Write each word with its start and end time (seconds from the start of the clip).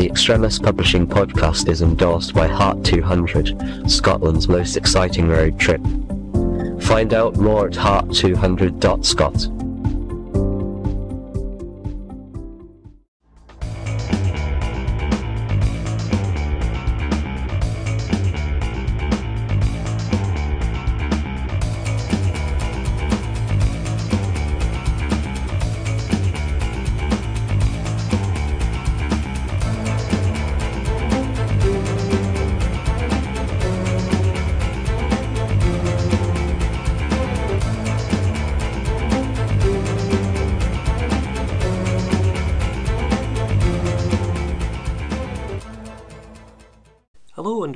The 0.00 0.06
Extremis 0.06 0.58
Publishing 0.58 1.06
podcast 1.06 1.68
is 1.68 1.82
endorsed 1.82 2.32
by 2.32 2.46
Heart 2.46 2.84
200, 2.84 3.90
Scotland's 3.90 4.48
most 4.48 4.78
exciting 4.78 5.28
road 5.28 5.60
trip. 5.60 5.82
Find 6.80 7.12
out 7.12 7.36
more 7.36 7.66
at 7.66 7.74
heart200.scot. 7.74 9.59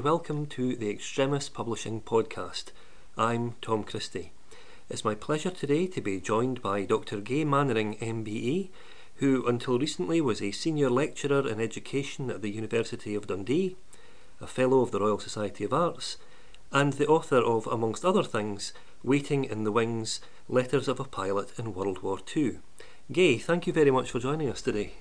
welcome 0.05 0.45
to 0.45 0.77
the 0.77 0.91
Extremis 0.91 1.49
Publishing 1.49 1.99
Podcast. 1.99 2.65
I'm 3.17 3.55
Tom 3.63 3.85
Christie. 3.85 4.33
It's 4.91 5.03
my 5.03 5.15
pleasure 5.15 5.49
today 5.49 5.87
to 5.87 6.03
be 6.03 6.21
joined 6.21 6.61
by 6.61 6.85
Dr. 6.85 7.23
Gaye 7.23 7.47
Manwaring, 7.47 7.99
MBE, 8.01 8.69
who 9.17 9.47
until 9.47 9.79
recently 9.79 10.21
was 10.21 10.43
a 10.43 10.51
senior 10.51 10.91
lecturer 10.91 11.49
in 11.49 11.59
education 11.59 12.29
at 12.31 12.43
the 12.43 12.51
University 12.51 13.15
of 13.15 13.29
Dundee, 13.29 13.77
a 14.43 14.47
Fellow 14.47 14.83
of 14.83 14.91
the 14.91 15.01
Royal 15.01 15.19
Society 15.19 15.65
of 15.65 15.73
Arts, 15.73 16.19
and 16.71 16.93
the 16.93 17.07
author 17.07 17.39
of, 17.39 17.67
amongst 17.69 18.05
other 18.05 18.25
things, 18.25 18.75
Waiting 19.03 19.45
in 19.45 19.65
the 19.65 19.73
Wings 19.73 20.21
Letters 20.51 20.87
of 20.87 21.01
a 21.01 21.05
Pilot 21.05 21.59
in 21.59 21.73
World 21.73 22.03
War 22.03 22.19
II. 22.37 22.59
Gaye, 23.11 23.39
thank 23.39 23.67
you 23.67 23.73
very 23.73 23.91
much 23.91 24.11
for 24.11 24.21
joining 24.21 24.51
us 24.51 24.61
today. 24.61 24.93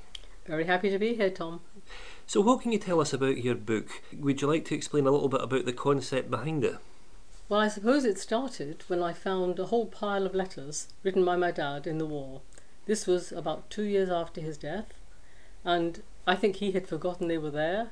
Very 0.45 0.65
happy 0.65 0.89
to 0.89 0.99
be 0.99 1.15
here, 1.15 1.29
Tom. 1.29 1.61
So, 2.27 2.41
what 2.41 2.61
can 2.61 2.71
you 2.71 2.79
tell 2.79 2.99
us 2.99 3.13
about 3.13 3.43
your 3.43 3.55
book? 3.55 4.01
Would 4.17 4.41
you 4.41 4.47
like 4.47 4.65
to 4.65 4.75
explain 4.75 5.07
a 5.07 5.11
little 5.11 5.29
bit 5.29 5.41
about 5.41 5.65
the 5.65 5.73
concept 5.73 6.29
behind 6.29 6.65
it? 6.65 6.77
Well, 7.47 7.59
I 7.59 7.67
suppose 7.69 8.03
it 8.03 8.19
started 8.19 8.83
when 8.87 9.01
I 9.01 9.13
found 9.13 9.59
a 9.59 9.67
whole 9.67 9.85
pile 9.85 10.25
of 10.25 10.35
letters 10.35 10.87
written 11.03 11.23
by 11.23 11.35
my 11.35 11.51
dad 11.51 11.87
in 11.87 11.97
the 11.97 12.05
war. 12.05 12.41
This 12.85 13.07
was 13.07 13.31
about 13.31 13.69
two 13.69 13.83
years 13.83 14.09
after 14.09 14.41
his 14.41 14.57
death, 14.57 14.93
and 15.63 16.03
I 16.27 16.35
think 16.35 16.57
he 16.57 16.71
had 16.71 16.87
forgotten 16.87 17.27
they 17.27 17.37
were 17.37 17.51
there, 17.51 17.91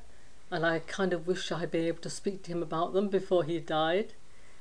and 0.50 0.66
I 0.66 0.80
kind 0.80 1.12
of 1.12 1.26
wished 1.26 1.50
I 1.52 1.60
had 1.60 1.70
been 1.70 1.86
able 1.86 2.02
to 2.02 2.10
speak 2.10 2.42
to 2.42 2.52
him 2.52 2.62
about 2.62 2.92
them 2.92 3.08
before 3.08 3.44
he 3.44 3.60
died. 3.60 4.12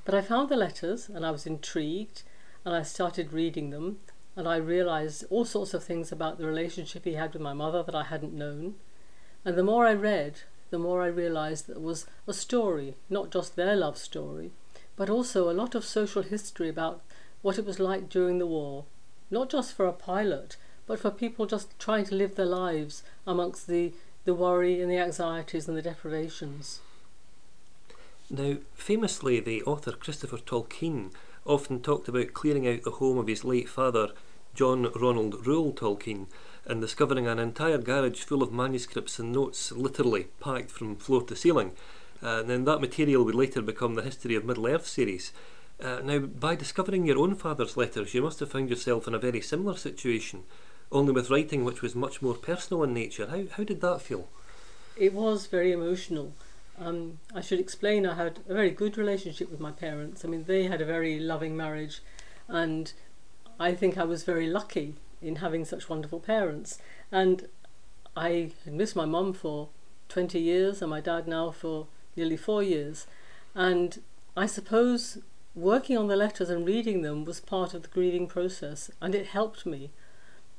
But 0.06 0.16
I 0.16 0.22
found 0.22 0.50
the 0.50 0.56
letters, 0.56 1.10
and 1.10 1.26
I 1.26 1.32
was 1.32 1.46
intrigued, 1.46 2.24
and 2.64 2.74
I 2.74 2.84
started 2.84 3.34
reading 3.34 3.70
them, 3.70 4.00
and 4.36 4.48
I 4.48 4.56
realised 4.56 5.26
all 5.30 5.46
sorts 5.46 5.74
of 5.74 5.84
things 5.84 6.12
about 6.12 6.38
the 6.38 6.46
relationship 6.46 7.04
he 7.04 7.14
had 7.14 7.34
with 7.34 7.42
my 7.42 7.54
mother 7.54 7.84
that 7.84 7.96
I 7.96 8.04
hadn't 8.04 8.34
known. 8.34 8.76
And 9.44 9.56
the 9.56 9.64
more 9.64 9.86
I 9.86 9.94
read, 9.94 10.42
the 10.70 10.80
more 10.80 11.02
I 11.04 11.08
realised 11.08 11.68
that 11.68 11.78
it 11.78 11.82
was 11.82 12.06
a 12.28 12.34
story, 12.34 12.96
not 13.10 13.30
just 13.30 13.56
their 13.56 13.76
love 13.76 13.98
story, 13.98 14.52
but 14.96 15.10
also 15.10 15.50
a 15.50 15.54
lot 15.54 15.76
of 15.76 15.84
social 15.84 16.22
history 16.22 16.70
about 16.70 17.02
what 17.42 17.58
it 17.58 17.66
was 17.66 17.80
like 17.80 18.10
during 18.10 18.38
the 18.38 18.48
war, 18.48 18.86
not 19.30 19.50
just 19.50 19.74
for 19.74 19.86
a 19.86 19.94
pilot, 19.94 20.58
but 20.88 21.00
for 21.00 21.12
people 21.12 21.46
just 21.46 21.78
trying 21.80 22.06
to 22.06 22.16
live 22.16 22.36
their 22.36 22.46
lives 22.46 23.04
amongst 23.28 23.68
the, 23.68 23.94
the 24.26 24.34
worry 24.34 24.82
and 24.82 24.90
the 24.90 24.98
anxieties 24.98 25.68
and 25.68 25.78
the 25.78 25.82
deprivations. 25.82 26.80
Now, 28.30 28.58
famously, 28.74 29.42
the 29.42 29.62
author 29.64 29.92
Christopher 29.92 30.38
Tolkien 30.38 31.12
often 31.46 31.82
talked 31.82 32.08
about 32.08 32.34
clearing 32.34 32.68
out 32.68 32.84
the 32.84 32.92
home 32.92 33.18
of 33.18 33.28
his 33.28 33.44
late 33.44 33.70
father, 33.70 34.10
John 34.54 34.92
Ronald 34.96 35.46
Reuel 35.46 35.74
Tolkien, 35.74 36.28
and 36.66 36.82
discovering 36.82 37.28
an 37.28 37.40
entire 37.40 37.78
garage 37.78 38.24
full 38.24 38.44
of 38.44 38.52
manuscripts 38.52 39.20
and 39.20 39.32
notes, 39.32 39.72
literally 39.72 40.28
packed 40.40 40.70
from 40.70 40.96
floor 40.96 41.24
to 41.24 41.36
ceiling. 41.36 41.72
Uh, 42.22 42.40
and 42.40 42.50
then 42.50 42.66
that 42.66 42.82
material 42.82 43.24
would 43.26 43.36
later 43.36 43.62
become 43.62 43.96
the 43.96 44.04
History 44.04 44.36
of 44.36 44.46
Middle 44.46 44.68
Earth 44.68 44.88
series. 44.88 45.32
Uh, 45.82 46.00
now, 46.04 46.20
by 46.20 46.56
discovering 46.56 47.08
your 47.08 47.18
own 47.18 47.34
father's 47.34 47.76
letters, 47.76 48.14
you 48.14 48.22
must 48.22 48.40
have 48.40 48.52
found 48.52 48.70
yourself 48.70 49.08
in 49.08 49.16
a 49.16 49.20
very 49.20 49.42
similar 49.42 49.76
situation, 49.76 50.44
only 50.92 51.12
with 51.12 51.32
writing 51.32 51.66
which 51.66 51.82
was 51.82 51.96
much 51.96 52.22
more 52.22 52.36
personal 52.36 52.84
in 52.84 52.94
nature. 52.94 53.28
How, 53.28 53.44
how 53.58 53.64
did 53.64 53.82
that 53.82 54.02
feel? 54.02 54.30
It 54.96 55.14
was 55.14 55.48
very 55.48 55.72
emotional. 55.72 56.34
Um, 56.80 57.20
I 57.34 57.42
should 57.42 57.60
explain 57.60 58.06
I 58.06 58.16
had 58.16 58.40
a 58.50 58.54
very 58.54 58.72
good 58.72 58.98
relationship 58.98 59.52
with 59.52 59.60
my 59.60 59.72
parents. 59.72 60.26
I 60.26 60.28
mean, 60.28 60.46
they 60.46 60.64
had 60.64 60.82
a 60.82 60.86
very 60.86 61.20
loving 61.20 61.56
marriage, 61.56 62.02
and 62.48 62.92
I 63.60 63.74
think 63.74 63.98
I 63.98 64.04
was 64.04 64.24
very 64.24 64.48
lucky 64.48 64.96
in 65.22 65.38
having 65.38 65.66
such 65.66 65.90
wonderful 65.90 66.20
parents. 66.20 66.80
And 67.12 67.48
I 68.16 68.52
had 68.66 68.74
missed 68.74 68.96
my 68.96 69.06
mum 69.06 69.34
for 69.34 69.70
20 70.10 70.40
years 70.40 70.82
and 70.82 70.90
my 70.90 71.00
dad 71.00 71.28
now 71.28 71.52
for 71.52 71.88
nearly 72.16 72.38
four 72.38 72.62
years. 72.64 73.08
And 73.56 74.02
I 74.36 74.46
suppose 74.46 75.20
working 75.56 75.98
on 75.98 76.08
the 76.08 76.16
letters 76.16 76.50
and 76.50 76.66
reading 76.66 77.02
them 77.02 77.24
was 77.24 77.40
part 77.40 77.74
of 77.74 77.84
the 77.84 77.88
grieving 77.90 78.28
process, 78.28 78.90
and 79.02 79.14
it 79.14 79.28
helped 79.28 79.66
me 79.66 79.92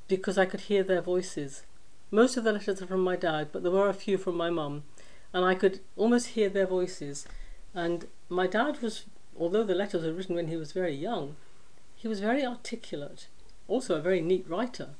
because 0.09 0.39
I 0.39 0.47
could 0.47 0.62
hear 0.62 0.83
their 0.83 1.01
voices. 1.01 1.65
Most 2.11 2.37
of 2.37 2.45
the 2.45 2.53
letters 2.53 2.83
are 2.83 2.87
from 2.87 3.01
my 3.01 3.17
dad, 3.17 3.49
but 3.53 3.62
there 3.62 3.72
were 3.72 3.89
a 3.89 3.95
few 3.95 4.19
from 4.19 4.37
my 4.37 4.51
mum, 4.51 4.84
and 5.32 5.44
I 5.44 5.54
could 5.54 5.81
almost 5.97 6.28
hear 6.28 6.48
their 6.48 6.66
voices. 6.66 7.26
And 7.75 8.06
my 8.28 8.47
dad 8.47 8.81
was, 8.82 9.04
although 9.38 9.65
the 9.65 9.75
letters 9.75 10.04
were 10.04 10.12
written 10.12 10.34
when 10.34 10.48
he 10.48 10.56
was 10.56 10.72
very 10.72 10.94
young, 10.94 11.37
he 11.97 12.09
was 12.09 12.20
very 12.20 12.44
articulate 12.44 13.26
also 13.72 13.97
a 13.97 14.00
very 14.00 14.21
neat 14.21 14.44
writer. 14.48 14.91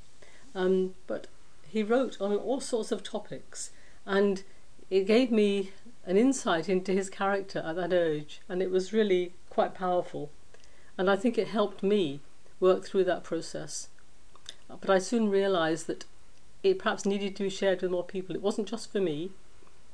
Um, 0.54 0.94
but 1.06 1.26
he 1.69 1.82
wrote 1.82 2.21
on 2.21 2.34
all 2.34 2.60
sorts 2.60 2.92
of 2.92 3.03
topics, 3.03 3.71
and 4.06 4.42
it 4.91 5.06
gave 5.06 5.31
me 5.31 5.72
an 6.04 6.16
insight 6.16 6.69
into 6.69 6.92
his 6.92 7.09
character 7.09 7.62
at 7.65 7.76
that 7.76 7.92
age, 7.92 8.41
and 8.48 8.62
it 8.62 8.71
was 8.71 8.92
really 8.92 9.34
quite 9.50 9.75
powerful. 9.75 10.31
And 10.98 11.10
I 11.10 11.16
think 11.16 11.38
it 11.38 11.48
helped 11.48 11.82
me 11.82 12.21
work 12.60 12.84
through 12.84 13.04
that 13.04 13.25
process. 13.25 13.88
But 14.69 14.91
I 14.91 14.98
soon 14.98 15.28
realised 15.28 15.87
that 15.87 16.04
it 16.62 16.78
perhaps 16.78 17.04
needed 17.04 17.37
to 17.37 17.44
be 17.44 17.50
shared 17.50 17.82
with 17.82 17.91
more 17.91 18.04
people. 18.04 18.34
It 18.34 18.42
wasn't 18.42 18.69
just 18.69 18.91
for 18.92 19.00
me, 19.00 19.31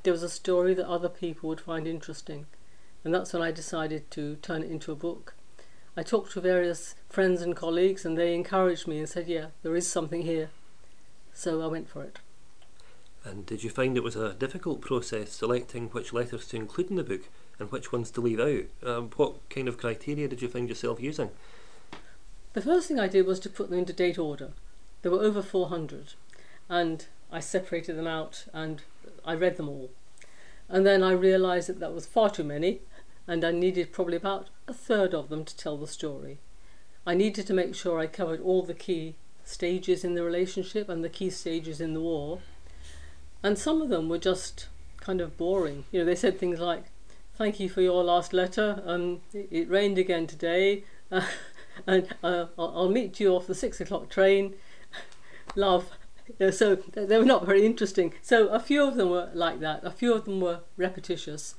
there 0.03 0.13
was 0.13 0.23
a 0.23 0.29
story 0.29 0.75
that 0.75 0.89
other 0.89 1.09
people 1.09 1.49
would 1.49 1.61
find 1.61 1.87
interesting. 1.87 2.47
And 3.05 3.15
that's 3.15 3.33
when 3.33 3.43
I 3.43 3.51
decided 3.51 4.11
to 4.13 4.37
turn 4.37 4.63
it 4.63 4.71
into 4.71 4.93
a 4.93 4.97
book. 4.97 5.35
I 5.97 6.03
talked 6.03 6.33
to 6.33 6.41
various 6.41 6.95
friends 7.09 7.43
and 7.43 7.57
colleagues, 7.57 8.05
and 8.05 8.17
they 8.17 8.35
encouraged 8.35 8.87
me 8.87 8.99
and 8.99 9.09
said, 9.09 9.29
Yeah, 9.29 9.47
there 9.63 9.75
is 9.75 9.91
something 9.91 10.23
here. 10.23 10.51
So 11.33 11.61
I 11.63 11.67
went 11.67 11.89
for 11.89 12.03
it. 12.03 12.19
And 13.25 13.45
did 13.45 13.65
you 13.65 13.71
find 13.71 13.97
it 13.97 14.03
was 14.03 14.17
a 14.17 14.35
difficult 14.35 14.81
process 14.81 15.33
selecting 15.33 15.89
which 15.89 16.13
letters 16.13 16.47
to 16.49 16.57
include 16.57 16.91
in 16.91 16.97
the 16.97 17.03
book 17.03 17.23
and 17.59 17.71
which 17.71 17.93
ones 17.93 18.11
to 18.13 18.21
leave 18.21 18.41
out? 18.41 18.89
Um, 18.89 19.11
what 19.17 19.49
kind 19.51 19.69
of 19.69 19.79
criteria 19.79 20.29
did 20.29 20.41
you 20.41 20.49
find 20.49 20.69
yourself 20.69 21.01
using? 21.01 21.31
The 22.53 22.63
first 22.63 22.89
thing 22.89 22.99
I 22.99 23.09
did 23.09 23.27
was 23.27 23.41
to 23.41 23.51
put 23.51 23.71
them 23.71 23.79
into 23.79 23.93
date 23.93 24.19
order. 24.19 24.53
There 25.03 25.13
were 25.13 25.23
over 25.23 25.43
400, 25.43 26.15
and 26.69 27.07
I 27.31 27.41
separated 27.41 27.97
them 27.97 28.07
out 28.07 28.47
and 28.53 28.83
I 29.25 29.35
read 29.35 29.57
them 29.57 29.69
all. 29.69 29.91
And 30.69 30.87
then 30.87 31.03
I 31.03 31.13
realised 31.13 31.69
that 31.69 31.81
that 31.81 31.95
was 31.95 32.07
far 32.07 32.31
too 32.31 32.45
many, 32.45 32.81
and 33.27 33.45
I 33.45 33.51
needed 33.51 33.93
probably 33.93 34.17
about 34.17 34.49
a 34.67 34.75
third 34.75 35.15
of 35.15 35.29
them 35.29 35.45
to 35.45 35.57
tell 35.57 35.77
the 35.77 35.87
story. 35.87 36.39
I 37.07 37.15
needed 37.15 37.47
to 37.47 37.55
make 37.55 37.75
sure 37.75 37.99
I 37.99 38.07
covered 38.07 38.41
all 38.41 38.63
the 38.63 38.75
key 38.75 39.15
stages 39.45 40.05
in 40.05 40.15
the 40.15 40.23
relationship 40.23 40.89
and 40.89 41.03
the 41.03 41.09
key 41.09 41.31
stages 41.31 41.81
in 41.81 41.95
the 41.95 42.01
war. 42.01 42.41
And 43.43 43.59
some 43.59 43.81
of 43.81 43.89
them 43.89 44.09
were 44.09 44.19
just 44.19 44.69
kind 45.01 45.21
of 45.21 45.39
boring. 45.39 45.85
You 45.91 46.01
know, 46.01 46.05
they 46.05 46.15
said 46.15 46.39
things 46.39 46.61
like, 46.61 46.85
Thank 47.39 47.61
you 47.61 47.69
for 47.69 47.81
your 47.81 48.03
last 48.03 48.33
letter. 48.33 48.83
Um, 48.85 49.21
it, 49.33 49.71
rained 49.71 49.97
again 49.97 50.27
today. 50.27 50.83
Uh, 51.11 51.25
and 51.87 52.09
uh, 52.23 52.47
I'll 52.59 52.91
meet 52.91 53.21
you 53.21 53.35
off 53.35 53.47
the 53.47 53.55
six 53.55 53.81
o'clock 53.81 54.11
train. 54.11 54.55
Love. 55.55 55.93
Uh, 56.41 56.51
so 56.51 56.77
they 56.77 57.19
were 57.19 57.25
not 57.25 57.47
very 57.47 57.65
interesting. 57.65 58.15
So 58.23 58.49
a 58.49 58.61
few 58.61 58.87
of 58.87 58.97
them 58.97 59.11
were 59.11 59.31
like 59.35 59.61
that. 59.61 59.85
A 59.85 59.91
few 59.91 60.15
of 60.15 60.25
them 60.25 60.41
were 60.41 60.61
repetitious. 60.77 61.55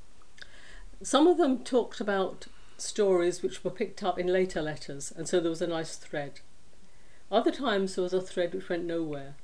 Some 1.02 1.28
of 1.28 1.38
them 1.38 1.64
talked 1.64 2.00
about 2.00 2.48
stories 2.78 3.42
which 3.42 3.64
were 3.64 3.72
picked 3.72 4.04
up 4.04 4.20
in 4.20 4.28
later 4.28 4.62
letters, 4.62 5.14
and 5.16 5.28
so 5.28 5.40
there 5.40 5.50
was 5.50 5.62
a 5.62 5.68
nice 5.68 5.96
thread. 5.96 6.40
Other 7.32 7.52
times 7.52 7.96
there 7.96 8.04
was 8.04 8.14
a 8.14 8.22
thread 8.22 8.54
which 8.54 8.70
went 8.70 8.86
nowhere. 8.86 9.36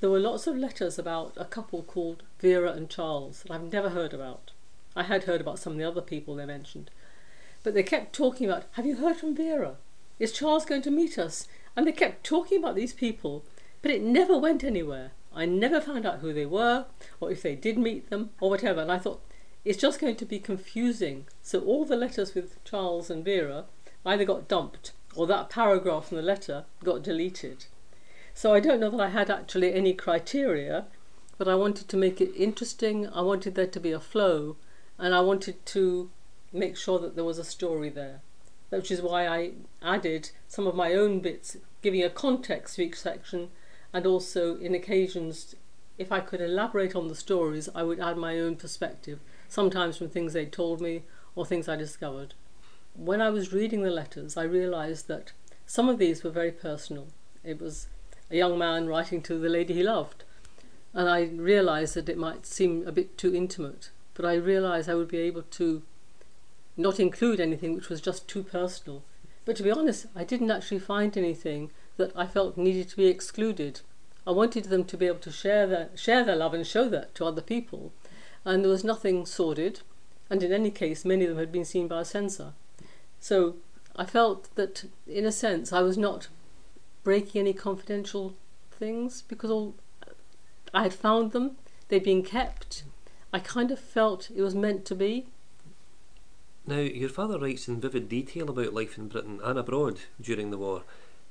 There 0.00 0.10
were 0.10 0.18
lots 0.18 0.46
of 0.46 0.56
letters 0.56 0.98
about 0.98 1.32
a 1.36 1.44
couple 1.44 1.82
called 1.82 2.22
Vera 2.40 2.72
and 2.72 2.90
Charles 2.90 3.42
that 3.42 3.52
I've 3.52 3.72
never 3.72 3.90
heard 3.90 4.12
about. 4.12 4.50
I 4.96 5.04
had 5.04 5.24
heard 5.24 5.40
about 5.40 5.58
some 5.58 5.74
of 5.74 5.78
the 5.78 5.84
other 5.84 6.00
people 6.00 6.34
they 6.34 6.46
mentioned. 6.46 6.90
But 7.62 7.74
they 7.74 7.82
kept 7.82 8.12
talking 8.12 8.48
about, 8.48 8.64
Have 8.72 8.86
you 8.86 8.96
heard 8.96 9.16
from 9.16 9.36
Vera? 9.36 9.76
Is 10.18 10.32
Charles 10.32 10.64
going 10.64 10.82
to 10.82 10.90
meet 10.90 11.18
us? 11.18 11.46
And 11.76 11.86
they 11.86 11.92
kept 11.92 12.24
talking 12.24 12.58
about 12.58 12.74
these 12.74 12.92
people, 12.92 13.44
but 13.82 13.90
it 13.90 14.02
never 14.02 14.38
went 14.38 14.64
anywhere. 14.64 15.10
I 15.34 15.44
never 15.46 15.80
found 15.80 16.06
out 16.06 16.20
who 16.20 16.32
they 16.32 16.46
were, 16.46 16.86
or 17.20 17.30
if 17.30 17.42
they 17.42 17.54
did 17.54 17.78
meet 17.78 18.10
them, 18.10 18.30
or 18.40 18.48
whatever. 18.48 18.80
And 18.80 18.92
I 18.92 18.98
thought, 18.98 19.22
it's 19.64 19.78
just 19.78 20.00
going 20.00 20.16
to 20.16 20.24
be 20.24 20.38
confusing. 20.38 21.26
So 21.42 21.60
all 21.60 21.84
the 21.84 21.96
letters 21.96 22.34
with 22.34 22.62
Charles 22.64 23.10
and 23.10 23.24
Vera 23.24 23.64
either 24.04 24.24
got 24.24 24.48
dumped, 24.48 24.92
or 25.14 25.26
that 25.26 25.50
paragraph 25.50 26.10
in 26.10 26.16
the 26.16 26.22
letter 26.22 26.64
got 26.82 27.02
deleted. 27.02 27.66
So 28.34 28.54
I 28.54 28.60
don't 28.60 28.80
know 28.80 28.90
that 28.90 29.00
I 29.00 29.08
had 29.08 29.30
actually 29.30 29.74
any 29.74 29.94
criteria, 29.94 30.86
but 31.38 31.48
I 31.48 31.54
wanted 31.54 31.88
to 31.88 31.96
make 31.96 32.20
it 32.20 32.32
interesting. 32.36 33.08
I 33.08 33.22
wanted 33.22 33.54
there 33.54 33.66
to 33.66 33.80
be 33.80 33.92
a 33.92 34.00
flow, 34.00 34.56
and 34.98 35.14
I 35.14 35.20
wanted 35.20 35.64
to 35.66 36.10
make 36.52 36.76
sure 36.76 36.98
that 36.98 37.14
there 37.14 37.24
was 37.24 37.38
a 37.38 37.44
story 37.44 37.88
there. 37.88 38.20
Which 38.70 38.90
is 38.90 39.02
why 39.02 39.26
I 39.26 39.52
added 39.82 40.30
some 40.48 40.66
of 40.66 40.74
my 40.74 40.94
own 40.94 41.20
bits, 41.20 41.56
giving 41.82 42.02
a 42.02 42.10
context 42.10 42.76
to 42.76 42.82
each 42.82 42.98
section, 42.98 43.50
and 43.92 44.06
also 44.06 44.56
in 44.56 44.74
occasions, 44.74 45.54
if 45.98 46.10
I 46.10 46.20
could 46.20 46.40
elaborate 46.40 46.94
on 46.94 47.08
the 47.08 47.14
stories, 47.14 47.68
I 47.74 47.82
would 47.82 48.00
add 48.00 48.16
my 48.16 48.38
own 48.38 48.56
perspective, 48.56 49.20
sometimes 49.48 49.96
from 49.96 50.08
things 50.08 50.32
they 50.32 50.46
told 50.46 50.80
me 50.80 51.02
or 51.34 51.44
things 51.44 51.68
I 51.68 51.76
discovered. 51.76 52.34
When 52.94 53.20
I 53.20 53.30
was 53.30 53.52
reading 53.52 53.82
the 53.82 53.90
letters, 53.90 54.36
I 54.36 54.42
realised 54.44 55.08
that 55.08 55.32
some 55.66 55.88
of 55.88 55.98
these 55.98 56.22
were 56.22 56.30
very 56.30 56.52
personal. 56.52 57.08
It 57.44 57.60
was 57.60 57.88
a 58.30 58.36
young 58.36 58.58
man 58.58 58.86
writing 58.86 59.22
to 59.22 59.38
the 59.38 59.48
lady 59.48 59.74
he 59.74 59.82
loved, 59.82 60.24
and 60.94 61.08
I 61.08 61.22
realised 61.22 61.94
that 61.94 62.08
it 62.08 62.18
might 62.18 62.46
seem 62.46 62.86
a 62.86 62.92
bit 62.92 63.16
too 63.16 63.34
intimate, 63.34 63.90
but 64.14 64.24
I 64.24 64.34
realised 64.34 64.88
I 64.88 64.94
would 64.94 65.08
be 65.08 65.18
able 65.18 65.42
to 65.42 65.82
not 66.76 67.00
include 67.00 67.40
anything 67.40 67.74
which 67.74 67.88
was 67.88 68.00
just 68.00 68.28
too 68.28 68.42
personal. 68.42 69.02
But 69.44 69.56
to 69.56 69.62
be 69.62 69.70
honest, 69.70 70.06
I 70.14 70.24
didn't 70.24 70.50
actually 70.50 70.78
find 70.78 71.16
anything 71.16 71.70
that 71.96 72.12
I 72.16 72.26
felt 72.26 72.56
needed 72.56 72.88
to 72.90 72.96
be 72.96 73.06
excluded. 73.06 73.80
I 74.26 74.30
wanted 74.30 74.64
them 74.64 74.84
to 74.84 74.96
be 74.96 75.06
able 75.06 75.18
to 75.20 75.32
share 75.32 75.66
their 75.66 75.88
share 75.94 76.24
their 76.24 76.36
love 76.36 76.54
and 76.54 76.66
show 76.66 76.88
that 76.88 77.14
to 77.16 77.24
other 77.24 77.42
people, 77.42 77.92
and 78.44 78.62
there 78.62 78.70
was 78.70 78.84
nothing 78.84 79.26
sordid. 79.26 79.80
And 80.30 80.42
in 80.42 80.52
any 80.52 80.70
case, 80.70 81.04
many 81.04 81.24
of 81.24 81.30
them 81.30 81.38
had 81.38 81.52
been 81.52 81.64
seen 81.64 81.88
by 81.88 82.00
a 82.00 82.04
censor. 82.04 82.54
So 83.20 83.56
I 83.94 84.06
felt 84.06 84.48
that, 84.54 84.84
in 85.06 85.26
a 85.26 85.32
sense, 85.32 85.72
I 85.72 85.82
was 85.82 85.98
not 85.98 86.28
breaking 87.04 87.40
any 87.40 87.52
confidential 87.52 88.34
things 88.70 89.22
because 89.22 89.50
all 89.50 89.74
I 90.72 90.84
had 90.84 90.94
found 90.94 91.32
them, 91.32 91.56
they'd 91.88 92.02
been 92.02 92.22
kept. 92.22 92.84
I 93.32 93.38
kind 93.40 93.70
of 93.70 93.78
felt 93.78 94.30
it 94.34 94.40
was 94.40 94.54
meant 94.54 94.84
to 94.86 94.94
be. 94.94 95.26
Now, 96.66 96.78
your 96.78 97.08
father 97.08 97.38
writes 97.38 97.68
in 97.68 97.80
vivid 97.80 98.08
detail 98.08 98.48
about 98.48 98.72
life 98.72 98.96
in 98.96 99.08
Britain 99.08 99.40
and 99.42 99.58
abroad 99.58 100.00
during 100.20 100.50
the 100.50 100.58
war. 100.58 100.84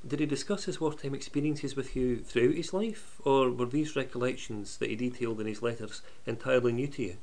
Did 0.06 0.20
he 0.20 0.26
discuss 0.26 0.66
his 0.66 0.82
wartime 0.82 1.14
experiences 1.14 1.76
with 1.76 1.96
you 1.96 2.18
throughout 2.18 2.56
his 2.56 2.74
life, 2.74 3.22
or 3.24 3.52
were 3.52 3.68
these 3.68 3.96
recollections 3.96 4.78
that 4.78 4.90
he 4.90 4.96
detailed 4.96 5.40
in 5.40 5.48
his 5.48 5.62
letters 5.62 6.02
entirely 6.26 6.74
new 6.74 6.88
to 6.88 7.04
you? 7.04 7.18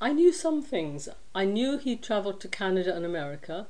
I 0.00 0.12
knew 0.12 0.32
some 0.32 0.62
things. 0.62 1.08
I 1.32 1.44
knew 1.44 1.78
he'd 1.78 2.02
travelled 2.02 2.40
to 2.40 2.48
Canada 2.48 2.94
and 2.96 3.04
America, 3.04 3.68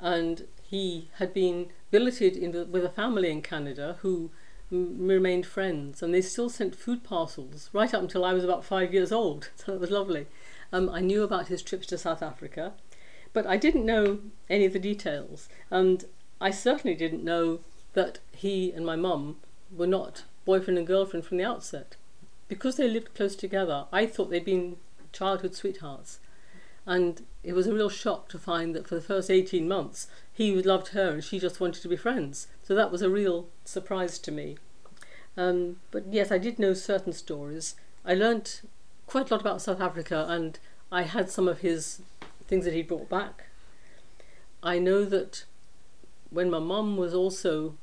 and 0.00 0.48
he 0.60 1.08
had 1.18 1.32
been 1.32 1.68
billeted 1.92 2.34
the, 2.52 2.64
with 2.64 2.84
a 2.84 2.90
family 2.90 3.30
in 3.30 3.42
Canada 3.42 3.98
who 4.00 4.30
m- 4.72 5.06
remained 5.06 5.46
friends, 5.46 6.02
and 6.02 6.12
they 6.12 6.22
still 6.22 6.48
sent 6.48 6.74
food 6.74 7.04
parcels 7.04 7.70
right 7.72 7.94
up 7.94 8.02
until 8.02 8.24
I 8.24 8.32
was 8.32 8.42
about 8.42 8.64
five 8.64 8.92
years 8.92 9.12
old. 9.12 9.50
So 9.56 9.72
that 9.72 9.80
was 9.80 9.90
lovely. 9.92 10.26
Um, 10.72 10.88
I 10.88 11.00
knew 11.00 11.22
about 11.22 11.46
his 11.46 11.62
trips 11.62 11.86
to 11.88 11.98
South 11.98 12.22
Africa, 12.22 12.72
but 13.32 13.46
I 13.46 13.56
didn't 13.56 13.86
know 13.86 14.18
any 14.48 14.64
of 14.64 14.72
the 14.72 14.80
details. 14.80 15.48
And 15.70 16.04
I 16.40 16.50
certainly 16.50 16.96
didn't 16.96 17.24
know 17.24 17.60
that 17.92 18.18
he 18.32 18.72
and 18.72 18.86
my 18.86 18.96
mum 18.96 19.36
were 19.70 19.86
not 19.86 20.24
boyfriend 20.44 20.78
and 20.78 20.86
girlfriend 20.86 21.26
from 21.26 21.36
the 21.36 21.44
outset. 21.44 21.96
Because 22.48 22.76
they 22.76 22.88
lived 22.88 23.14
close 23.14 23.36
together, 23.36 23.86
I 23.92 24.06
thought 24.06 24.30
they'd 24.30 24.44
been 24.44 24.76
childhood 25.12 25.54
sweethearts. 25.54 26.18
And 26.86 27.22
it 27.44 27.52
was 27.52 27.66
a 27.66 27.74
real 27.74 27.90
shock 27.90 28.28
to 28.30 28.38
find 28.38 28.74
that 28.74 28.88
for 28.88 28.94
the 28.94 29.00
first 29.00 29.30
18 29.30 29.68
months, 29.68 30.08
he 30.32 30.54
loved 30.62 30.88
her 30.88 31.10
and 31.10 31.22
she 31.22 31.38
just 31.38 31.60
wanted 31.60 31.82
to 31.82 31.88
be 31.88 31.96
friends. 31.96 32.48
So 32.62 32.74
that 32.74 32.90
was 32.90 33.02
a 33.02 33.10
real 33.10 33.48
surprise 33.64 34.18
to 34.20 34.32
me. 34.32 34.56
Um, 35.36 35.76
but 35.90 36.04
yes, 36.10 36.32
I 36.32 36.38
did 36.38 36.58
know 36.58 36.74
certain 36.74 37.12
stories. 37.12 37.74
I 38.04 38.14
learnt 38.14 38.62
quite 39.06 39.30
a 39.30 39.34
lot 39.34 39.40
about 39.40 39.62
South 39.62 39.80
Africa, 39.80 40.26
and 40.28 40.58
I 40.90 41.02
had 41.02 41.30
some 41.30 41.48
of 41.48 41.60
his 41.60 42.02
things 42.46 42.64
that 42.64 42.74
he 42.74 42.82
brought 42.82 43.08
back. 43.08 43.46
I 44.62 44.78
know 44.78 45.04
that 45.04 45.44
when 46.30 46.50
my 46.50 46.58
mum 46.58 46.96
was 46.96 47.14
also 47.14 47.76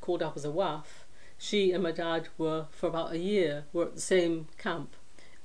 called 0.00 0.22
up 0.22 0.36
as 0.36 0.44
a 0.44 0.48
WAAF, 0.48 0.84
she 1.36 1.72
and 1.72 1.82
my 1.82 1.92
dad 1.92 2.28
were 2.38 2.66
for 2.70 2.86
about 2.86 3.12
a 3.12 3.18
year 3.18 3.64
were 3.72 3.86
at 3.86 3.94
the 3.96 4.00
same 4.00 4.46
camp 4.58 4.94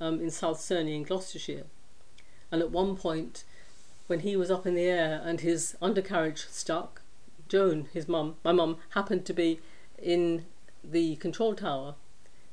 um, 0.00 0.20
in 0.20 0.30
South 0.30 0.58
Cerney 0.58 0.94
in 0.94 1.02
Gloucestershire. 1.02 1.64
And 2.50 2.62
at 2.62 2.70
one 2.70 2.96
point, 2.96 3.44
when 4.06 4.20
he 4.20 4.36
was 4.36 4.50
up 4.50 4.66
in 4.66 4.74
the 4.74 4.84
air 4.84 5.20
and 5.24 5.40
his 5.40 5.76
undercarriage 5.82 6.46
stuck, 6.48 7.02
Joan, 7.48 7.88
his 7.92 8.08
mum, 8.08 8.36
my 8.44 8.52
mum, 8.52 8.76
happened 8.90 9.24
to 9.26 9.32
be 9.32 9.60
in 10.00 10.44
the 10.84 11.16
control 11.16 11.54
tower 11.54 11.94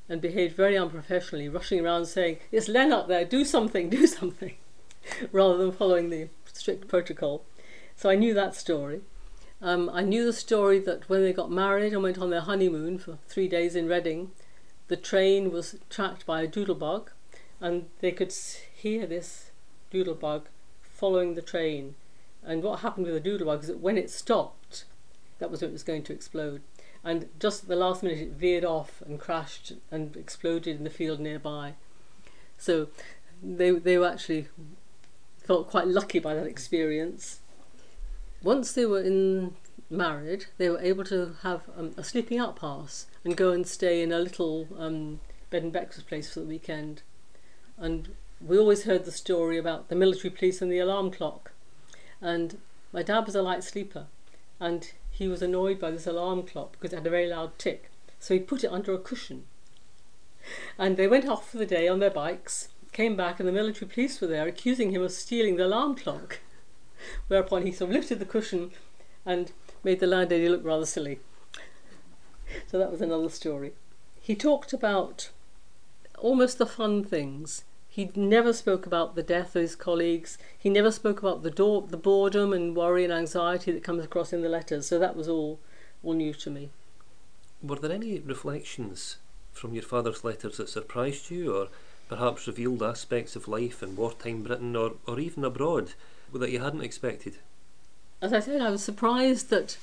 and 0.10 0.22
behaved 0.22 0.56
very 0.56 0.78
unprofessionally, 0.78 1.50
rushing 1.50 1.84
around 1.84 2.06
saying, 2.06 2.40
It's 2.52 2.68
Len 2.68 2.92
up 2.92 3.08
there, 3.08 3.26
do 3.26 3.46
something, 3.46 3.90
do 3.90 4.08
something, 4.08 4.56
rather 5.32 5.58
than 5.58 5.72
following 5.72 6.10
the 6.10 6.30
strict 6.52 6.88
protocol. 6.88 7.44
So 7.96 8.10
I 8.10 8.16
knew 8.16 8.34
that 8.34 8.56
story. 8.56 9.02
Um, 9.66 9.90
I 9.92 10.04
knew 10.04 10.24
the 10.26 10.32
story 10.32 10.78
that 10.82 11.10
when 11.10 11.24
they 11.24 11.34
got 11.34 11.50
married 11.50 11.92
and 11.92 12.04
went 12.04 12.20
on 12.20 12.30
their 12.30 12.42
honeymoon 12.42 13.00
for 13.00 13.18
three 13.28 13.48
days 13.48 13.76
in 13.76 13.88
Reading, 13.88 14.30
the 14.90 14.96
train 14.96 15.52
was 15.52 15.80
tracked 15.90 16.24
by 16.28 16.44
a 16.44 16.48
doodlebug, 16.48 17.08
and 17.60 17.88
they 18.00 18.12
could 18.12 18.32
hear 18.32 19.08
this 19.08 19.50
doodlebug 19.92 20.44
following 20.84 21.34
the 21.34 21.42
train. 21.42 21.96
And 22.44 22.62
what 22.62 22.82
happened 22.82 23.08
with 23.08 23.24
the 23.24 23.28
doodlebug 23.28 23.62
is 23.62 23.68
that 23.70 23.80
when 23.80 23.98
it 23.98 24.12
stopped, 24.12 24.86
that 25.40 25.50
was 25.50 25.62
when 25.62 25.72
it 25.72 25.74
was 25.74 25.82
going 25.82 26.04
to 26.04 26.14
explode 26.14 26.62
and 27.06 27.30
just 27.40 27.64
at 27.64 27.70
the 27.70 27.76
last 27.76 28.02
minute 28.02 28.18
it 28.18 28.32
veered 28.32 28.66
off 28.66 29.02
and 29.06 29.20
crashed 29.20 29.74
and 29.92 30.18
exploded 30.18 30.76
in 30.76 30.84
the 30.84 30.90
field 30.90 31.20
nearby. 31.20 31.76
So 32.58 32.90
they 33.42 33.70
they 33.72 33.98
were 33.98 34.08
actually 34.08 34.48
felt 35.44 35.70
quite 35.70 35.88
lucky 35.88 36.20
by 36.20 36.34
that 36.34 36.48
experience. 36.48 37.40
Once 38.46 38.74
they 38.74 38.86
were 38.86 39.02
in 39.02 39.56
married, 39.90 40.46
they 40.60 40.70
were 40.70 40.80
able 40.80 41.04
to 41.04 41.36
have 41.42 41.64
um, 41.76 41.96
a 41.98 42.04
sleeping 42.04 42.38
out 42.38 42.56
pass 42.56 43.08
and 43.24 43.36
go 43.36 43.52
and 43.52 43.68
stay 43.68 44.04
in 44.04 44.12
a 44.12 44.20
little 44.20 44.68
um, 44.78 45.20
bed 45.50 45.64
and 45.64 45.72
breakfast 45.72 46.06
place 46.06 46.32
for 46.32 46.42
the 46.42 46.46
weekend. 46.46 47.02
And 47.76 48.14
we 48.40 48.56
always 48.56 48.84
heard 48.84 49.04
the 49.04 49.12
story 49.12 49.58
about 49.58 49.90
the 49.90 49.96
military 49.96 50.30
police 50.30 50.62
and 50.62 50.72
the 50.72 50.78
alarm 50.78 51.10
clock. 51.10 51.54
And 52.22 52.60
my 52.94 53.02
dad 53.02 53.26
was 53.26 53.34
a 53.34 53.42
light 53.42 53.64
sleeper, 53.64 54.06
and 54.60 54.92
he 55.10 55.28
was 55.28 55.42
annoyed 55.42 55.80
by 55.80 55.90
this 55.90 56.06
alarm 56.06 56.44
clock 56.44 56.74
because 56.74 56.94
it 56.94 56.98
had 56.98 57.08
a 57.08 57.10
very 57.10 57.28
loud 57.28 57.58
tick. 57.58 57.90
So 58.20 58.36
he 58.36 58.40
put 58.40 58.64
it 58.64 58.72
under 58.72 58.94
a 58.94 59.00
cushion. 59.00 59.46
And 60.78 60.98
they 60.98 61.08
went 61.08 61.28
off 61.28 61.50
for 61.50 61.58
the 61.58 61.66
day 61.66 61.88
on 61.88 61.98
their 61.98 62.12
bikes, 62.12 62.70
came 62.92 63.16
back, 63.16 63.40
and 63.40 63.50
the 63.50 63.54
military 63.54 63.90
police 63.90 64.22
were 64.22 64.28
there 64.28 64.48
accusing 64.48 64.92
him 64.92 65.02
of 65.02 65.14
stealing 65.14 65.56
the 65.56 65.66
alarm 65.66 65.96
clock. 65.96 66.42
Whereupon 67.28 67.66
he 67.66 67.72
sort 67.72 67.90
of 67.90 67.96
lifted 67.96 68.20
the 68.20 68.26
cushion 68.26 68.72
and 69.26 69.52
made 69.84 70.00
the 70.00 70.08
landlady 70.08 70.50
look 70.50 70.64
rather 70.64 70.86
silly. 70.86 71.20
So 72.68 72.78
that 72.78 72.92
was 72.92 73.02
another 73.02 73.30
story. 73.30 73.74
He 74.22 74.36
talked 74.36 74.74
about 74.74 75.30
almost 76.18 76.58
the 76.58 76.66
fun 76.66 77.04
things 77.04 77.64
he 77.96 78.12
never 78.14 78.52
spoke 78.52 78.86
about 78.86 79.16
the 79.16 79.24
death 79.24 79.56
of 79.56 79.62
his 79.62 79.74
colleagues. 79.74 80.38
He 80.60 80.70
never 80.70 80.92
spoke 80.92 81.20
about 81.20 81.44
the, 81.44 81.50
do- 81.50 81.88
the 81.90 81.96
boredom 81.96 82.52
and 82.52 82.76
worry 82.76 83.06
and 83.06 83.14
anxiety 83.14 83.72
that 83.72 83.86
comes 83.86 84.04
across 84.04 84.34
in 84.34 84.42
the 84.42 84.50
letters. 84.50 84.86
So 84.86 85.00
that 85.00 85.16
was 85.16 85.30
all, 85.30 85.60
all 86.04 86.12
new 86.12 86.34
to 86.34 86.50
me. 86.50 86.72
Were 87.64 87.78
there 87.78 87.94
any 87.94 88.20
reflections 88.20 89.16
from 89.54 89.74
your 89.74 89.84
father's 89.84 90.26
letters 90.26 90.58
that 90.58 90.68
surprised 90.68 91.32
you, 91.32 91.56
or 91.56 91.70
perhaps 92.10 92.48
revealed 92.48 92.84
aspects 92.84 93.38
of 93.38 93.48
life 93.48 93.82
in 93.82 93.96
wartime 93.96 94.44
Britain, 94.44 94.76
or, 94.76 94.96
or 95.08 95.18
even 95.18 95.46
abroad, 95.46 95.94
that 96.34 96.52
you 96.52 96.60
hadn't 96.60 96.82
expected? 96.82 97.38
As 98.22 98.34
I 98.34 98.40
said, 98.40 98.62
I 98.62 98.70
was 98.70 98.84
surprised 98.84 99.50
that 99.50 99.78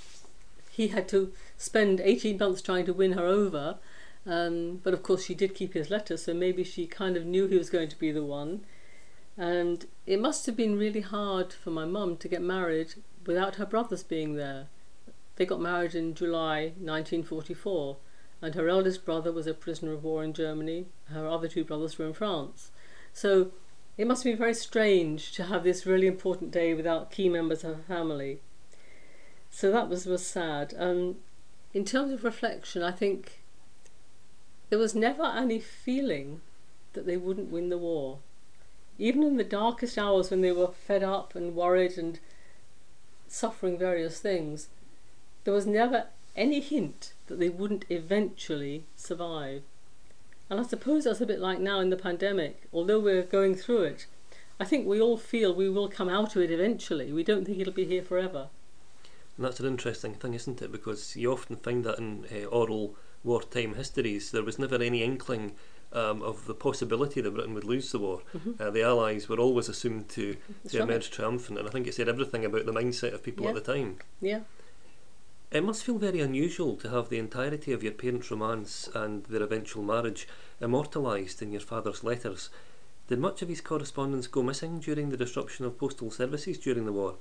he 0.71 0.89
had 0.89 1.09
to 1.09 1.33
spend 1.57 2.01
18 2.01 2.39
months 2.39 2.63
trying 2.63 2.87
to 2.87 2.93
win 2.93 3.13
her 3.13 3.25
over 3.25 3.79
um, 4.27 4.81
but 4.83 4.95
of 4.95 5.03
course, 5.03 5.25
she 5.25 5.35
did 5.35 5.55
keep 5.55 5.75
his 5.75 5.91
letter, 5.91 6.17
so 6.17 6.33
maybe 6.33 6.63
she 6.63 6.87
kind 6.87 7.17
of 7.17 7.27
knew 7.27 7.47
he 7.47 7.59
was 7.59 7.71
going 7.71 7.89
to 7.89 7.99
be 7.99 8.13
the 8.13 8.25
one. 8.25 8.65
And 9.37 9.87
it 10.07 10.21
must 10.21 10.47
have 10.47 10.57
been 10.57 10.79
really 10.79 11.01
hard 11.01 11.53
for 11.53 11.71
my 11.71 11.85
mum 11.85 12.17
to 12.19 12.29
get 12.29 12.43
married 12.43 12.95
without 13.27 13.57
her 13.57 13.67
brothers 13.67 14.03
being 14.03 14.37
there. 14.37 14.67
They 15.37 15.47
got 15.47 15.61
married 15.61 15.95
in 15.95 16.15
July 16.15 16.73
1944, 16.79 17.97
and 18.43 18.55
her 18.55 18.69
eldest 18.69 19.05
brother 19.05 19.33
was 19.33 19.47
a 19.47 19.55
prisoner 19.55 19.93
of 19.93 20.05
war 20.05 20.23
in 20.23 20.33
Germany. 20.33 20.87
Her 21.07 21.27
other 21.27 21.49
two 21.49 21.65
brothers 21.65 21.99
were 21.99 22.07
in 22.07 22.13
France. 22.13 22.71
So 23.13 23.51
it 23.99 24.07
must 24.07 24.25
be 24.25 24.35
very 24.35 24.55
strange 24.55 25.33
to 25.33 25.45
have 25.45 25.65
this 25.65 25.87
really 25.87 26.07
important 26.07 26.51
day 26.51 26.75
without 26.75 27.11
key 27.11 27.29
members 27.29 27.63
of 27.63 27.77
her 27.77 27.83
family. 27.83 28.41
So 29.51 29.71
that 29.71 29.89
was, 29.89 30.07
was 30.07 30.27
sad. 30.27 30.75
Um, 30.79 31.17
in 31.75 31.85
terms 31.85 32.13
of 32.13 32.25
reflection, 32.25 32.83
I 32.83 32.91
think 32.91 33.43
there 34.71 34.79
was 34.79 34.95
never 34.95 35.25
any 35.25 35.59
feeling 35.59 36.41
that 36.95 37.07
they 37.07 37.17
wouldn't 37.17 37.51
win 37.51 37.69
the 37.69 37.79
war. 37.79 38.19
Even 38.99 39.23
in 39.23 39.37
the 39.37 39.45
darkest 39.45 39.99
hours 39.99 40.31
when 40.31 40.41
they 40.41 40.53
were 40.53 40.69
fed 40.69 41.03
up 41.03 41.35
and 41.35 41.55
worried 41.55 41.99
and 41.99 42.19
suffering 43.29 43.79
various 43.79 44.21
things, 44.21 44.69
there 45.45 45.55
was 45.55 45.67
never 45.67 46.07
any 46.37 46.61
hint 46.61 47.13
that 47.27 47.39
they 47.39 47.49
wouldn't 47.49 47.85
eventually 47.91 48.85
survive. 48.97 49.63
And 50.53 50.61
I 50.61 50.65
suppose 50.65 51.05
that's 51.05 51.23
a 51.23 51.27
bit 51.27 51.41
like 51.41 51.61
now 51.61 51.81
in 51.81 51.89
the 51.89 51.97
pandemic. 51.97 52.65
Although 52.75 53.01
we're 53.01 53.23
going 53.23 53.55
through 53.55 53.85
it, 53.85 54.05
I 54.61 54.67
think 54.67 54.87
we 54.87 55.01
all 55.01 55.17
feel 55.17 55.55
we 55.55 55.71
will 55.71 55.89
come 55.89 56.11
out 56.11 56.37
of 56.37 56.43
it 56.43 56.51
eventually. 56.51 57.11
We 57.11 57.25
don't 57.25 57.47
think 57.47 57.59
it'll 57.59 57.73
be 57.73 57.87
here 57.87 58.03
forever. 58.03 58.51
And 59.39 59.47
that's 59.47 59.61
an 59.61 59.67
interesting 59.67 60.13
thing, 60.13 60.35
isn't 60.35 60.61
it? 60.61 60.71
Because 60.71 61.17
you 61.17 61.33
often 61.33 61.57
find 61.57 61.85
that 61.85 61.97
in 61.97 62.27
uh, 62.31 62.45
oral 62.49 62.97
wartime 63.25 63.77
histories, 63.77 64.31
there 64.31 64.43
was 64.43 64.59
never 64.59 64.75
any 64.75 65.03
inkling 65.03 65.53
um, 65.95 66.21
of 66.21 66.45
the 66.45 66.55
possibility 66.55 67.23
that 67.23 67.31
Britain 67.31 67.55
would 67.55 67.65
lose 67.65 67.91
the 67.91 68.01
war. 68.01 68.21
Mm-hmm. 68.37 68.63
Uh, 68.63 68.71
the 68.71 68.83
Allies 68.83 69.31
were 69.31 69.39
always 69.39 69.71
assumed 69.71 70.11
to, 70.11 70.37
to 70.69 70.83
emerge 70.83 71.11
triumphant, 71.11 71.61
and 71.61 71.67
I 71.67 71.71
think 71.71 71.87
it 71.87 71.95
said 71.95 72.11
everything 72.11 72.45
about 72.45 72.67
the 72.67 72.75
mindset 72.75 73.15
of 73.15 73.23
people 73.23 73.45
Yeah. 73.45 73.53
at 73.53 73.65
the 73.65 73.73
time. 73.73 73.97
Yeah. 74.21 74.41
It 75.53 75.63
must 75.63 75.85
feel 75.85 75.99
very 75.99 76.21
unusual 76.21 76.77
to 76.77 76.89
have 76.89 77.11
the 77.11 77.19
entirety 77.19 77.75
of 77.75 77.83
your 77.83 77.93
parents' 77.93 78.31
romance 78.31 78.89
and 78.95 79.23
their 79.25 79.43
eventual 79.43 79.83
marriage 79.83 80.27
immortalised 80.63 81.43
in 81.43 81.53
your 81.53 81.61
father's 81.61 82.03
letters. 82.03 82.49
Did 83.09 83.19
much 83.19 83.43
of 83.43 83.51
his 83.51 83.61
correspondence 83.61 84.27
go 84.29 84.43
missing 84.43 84.81
during 84.81 85.11
the 85.11 85.17
disruption 85.19 85.67
of 85.67 85.77
postal 85.77 86.11
services 86.11 86.59
during 86.59 86.87
the 86.87 86.93
war, 86.93 87.17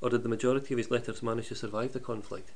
or 0.00 0.10
did 0.10 0.24
the 0.24 0.28
majority 0.28 0.74
of 0.74 0.78
his 0.78 0.90
letters 0.90 1.22
manage 1.22 1.46
to 1.46 1.54
survive 1.54 1.92
the 1.92 2.00
conflict? 2.00 2.50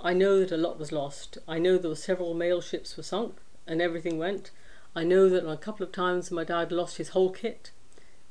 I 0.00 0.12
know 0.12 0.38
that 0.38 0.52
a 0.52 0.56
lot 0.56 0.78
was 0.78 0.92
lost. 0.92 1.38
I 1.48 1.58
know 1.58 1.76
there 1.76 1.90
were 1.90 1.96
several 1.96 2.32
mail 2.32 2.60
ships 2.60 2.96
were 2.96 3.02
sunk 3.02 3.38
and 3.66 3.82
everything 3.82 4.16
went. 4.16 4.52
I 4.94 5.02
know 5.02 5.28
that 5.28 5.44
a 5.44 5.56
couple 5.56 5.84
of 5.84 5.90
times 5.90 6.30
my 6.30 6.44
dad 6.44 6.70
lost 6.70 6.98
his 6.98 7.08
whole 7.08 7.30
kit. 7.30 7.72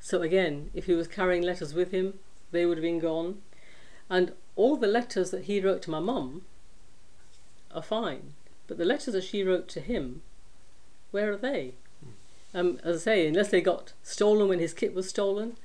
So 0.00 0.22
again, 0.22 0.70
if 0.72 0.86
he 0.86 0.94
was 0.94 1.08
carrying 1.08 1.42
letters 1.42 1.74
with 1.74 1.90
him, 1.90 2.20
they 2.52 2.64
would 2.64 2.78
have 2.78 2.82
been 2.82 3.00
gone. 3.00 3.42
And 4.08 4.32
all 4.56 4.76
the 4.76 4.86
letters 4.86 5.30
that 5.30 5.44
he 5.44 5.60
wrote 5.60 5.82
to 5.82 5.90
my 5.90 6.00
mum 6.00 6.42
are 7.74 7.82
fine, 7.82 8.34
but 8.66 8.78
the 8.78 8.84
letters 8.84 9.14
that 9.14 9.24
she 9.24 9.42
wrote 9.42 9.68
to 9.68 9.80
him, 9.80 10.22
where 11.10 11.32
are 11.32 11.36
they? 11.36 11.74
Um, 12.54 12.78
as 12.84 12.96
I 12.96 13.00
say, 13.00 13.26
unless 13.26 13.50
they 13.50 13.60
got 13.60 13.92
stolen 14.02 14.48
when 14.48 14.58
his 14.58 14.74
kit 14.74 14.94
was 14.94 15.08
stolen. 15.08 15.56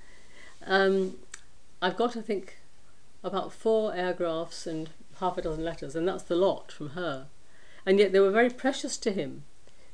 Um, 0.66 1.16
I've 1.82 1.98
got, 1.98 2.16
I 2.16 2.22
think, 2.22 2.58
about 3.24 3.52
four 3.52 3.92
airgraphs 3.92 4.66
and 4.66 4.90
half 5.20 5.38
a 5.38 5.42
dozen 5.42 5.64
letters, 5.64 5.96
and 5.96 6.08
that's 6.08 6.24
the 6.24 6.36
lot 6.36 6.72
from 6.72 6.92
her. 6.92 7.28
And 7.86 8.00
yet 8.00 8.12
they 8.12 8.20
were 8.20 8.32
very 8.32 8.50
precious 8.50 8.98
to 8.98 9.12
him, 9.12 9.44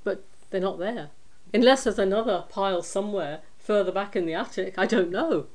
but 0.03 0.23
they're 0.50 0.62
not 0.62 0.79
there. 0.79 1.09
Unless 1.53 1.83
there's 1.83 2.00
another 2.00 2.45
pile 2.50 2.81
somewhere 2.81 3.41
further 3.57 3.91
back 3.91 4.15
in 4.15 4.25
the 4.25 4.33
attic, 4.33 4.75
I 4.77 4.85
don't 4.85 5.12
know. 5.12 5.47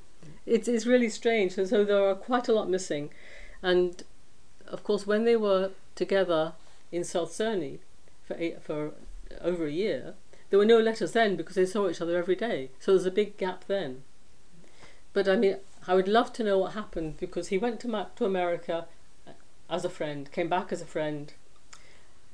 It's, 0.48 0.68
it's 0.68 0.86
really 0.86 1.08
strange, 1.08 1.58
and 1.58 1.68
so 1.68 1.84
there 1.84 2.08
are 2.08 2.14
quite 2.14 2.48
a 2.48 2.52
lot 2.52 2.70
missing. 2.70 3.10
And 3.62 4.02
of 4.66 4.82
course, 4.84 5.06
when 5.06 5.24
they 5.24 5.36
were 5.36 5.70
together 5.94 6.54
in 6.92 7.04
South 7.04 7.30
Cerney 7.30 7.78
for, 8.26 8.36
eight, 8.38 8.62
for 8.62 8.92
over 9.40 9.66
a 9.66 9.72
year, 9.72 10.14
there 10.50 10.58
were 10.58 10.64
no 10.64 10.78
letters 10.78 11.12
then 11.12 11.36
because 11.36 11.56
they 11.56 11.66
saw 11.66 11.88
each 11.88 12.00
other 12.00 12.16
every 12.16 12.36
day. 12.36 12.70
So 12.78 12.92
there's 12.92 13.06
a 13.06 13.10
big 13.10 13.36
gap 13.36 13.64
then. 13.66 14.02
But 15.12 15.28
I 15.28 15.36
mean, 15.36 15.56
I 15.86 15.94
would 15.94 16.08
love 16.08 16.32
to 16.34 16.44
know 16.44 16.58
what 16.58 16.72
happened 16.72 17.18
because 17.18 17.48
he 17.48 17.58
went 17.58 17.80
to, 17.80 17.88
Ma- 17.88 18.06
to 18.16 18.24
America 18.24 18.86
uh, 19.26 19.32
as 19.68 19.84
a 19.84 19.90
friend, 19.90 20.30
came 20.32 20.48
back 20.48 20.72
as 20.72 20.80
a 20.80 20.86
friend. 20.86 21.32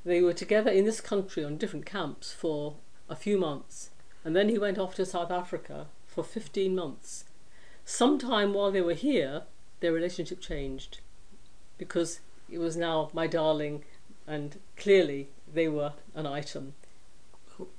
They 0.04 0.20
were 0.20 0.32
together 0.32 0.70
in 0.70 0.84
this 0.84 1.00
country 1.00 1.44
on 1.44 1.56
different 1.56 1.86
camps 1.86 2.32
for 2.32 2.74
a 3.08 3.16
few 3.16 3.38
months, 3.38 3.90
and 4.24 4.36
then 4.36 4.48
he 4.48 4.58
went 4.58 4.78
off 4.78 4.94
to 4.96 5.06
South 5.06 5.30
Africa 5.30 5.86
for 6.06 6.22
15 6.22 6.74
months. 6.74 7.24
Sometime 7.84 8.54
while 8.54 8.70
they 8.70 8.80
were 8.80 8.94
here, 8.94 9.42
their 9.80 9.92
relationship 9.92 10.40
changed 10.40 11.00
because 11.78 12.20
it 12.50 12.58
was 12.58 12.76
now 12.76 13.10
my 13.12 13.26
darling, 13.26 13.84
and 14.26 14.58
clearly 14.76 15.28
they 15.52 15.68
were 15.68 15.92
an 16.14 16.26
item. 16.26 16.74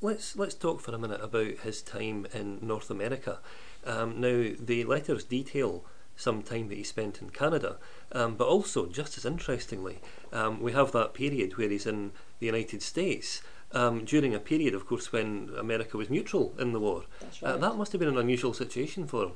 Let's 0.01 0.37
let's 0.37 0.55
talk 0.55 0.79
for 0.79 0.93
a 0.93 0.97
minute 0.97 1.21
about 1.21 1.59
his 1.63 1.81
time 1.81 2.27
in 2.33 2.59
North 2.61 2.89
America. 2.89 3.39
Um, 3.85 4.21
now, 4.21 4.51
the 4.59 4.83
letters 4.85 5.23
detail 5.23 5.83
some 6.15 6.41
time 6.43 6.69
that 6.69 6.77
he 6.77 6.83
spent 6.83 7.21
in 7.21 7.29
Canada, 7.29 7.77
um, 8.13 8.35
but 8.35 8.47
also, 8.47 8.85
just 8.85 9.17
as 9.17 9.25
interestingly, 9.25 9.99
um, 10.31 10.61
we 10.61 10.71
have 10.71 10.93
that 10.93 11.13
period 11.13 11.57
where 11.57 11.69
he's 11.69 11.85
in 11.85 12.11
the 12.39 12.45
United 12.45 12.81
States 12.81 13.41
um, 13.73 14.05
during 14.05 14.33
a 14.33 14.39
period, 14.39 14.73
of 14.73 14.87
course, 14.87 15.11
when 15.11 15.49
America 15.57 15.97
was 15.97 16.09
neutral 16.09 16.53
in 16.57 16.71
the 16.71 16.79
war. 16.79 17.03
That's 17.19 17.43
Uh, 17.43 17.57
that 17.57 17.75
must 17.75 17.91
have 17.91 17.99
been 17.99 18.09
an 18.09 18.17
unusual 18.17 18.53
situation 18.53 19.07
for 19.07 19.25
him. 19.25 19.31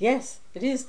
Yes, 0.00 0.40
it 0.54 0.62
is. 0.62 0.86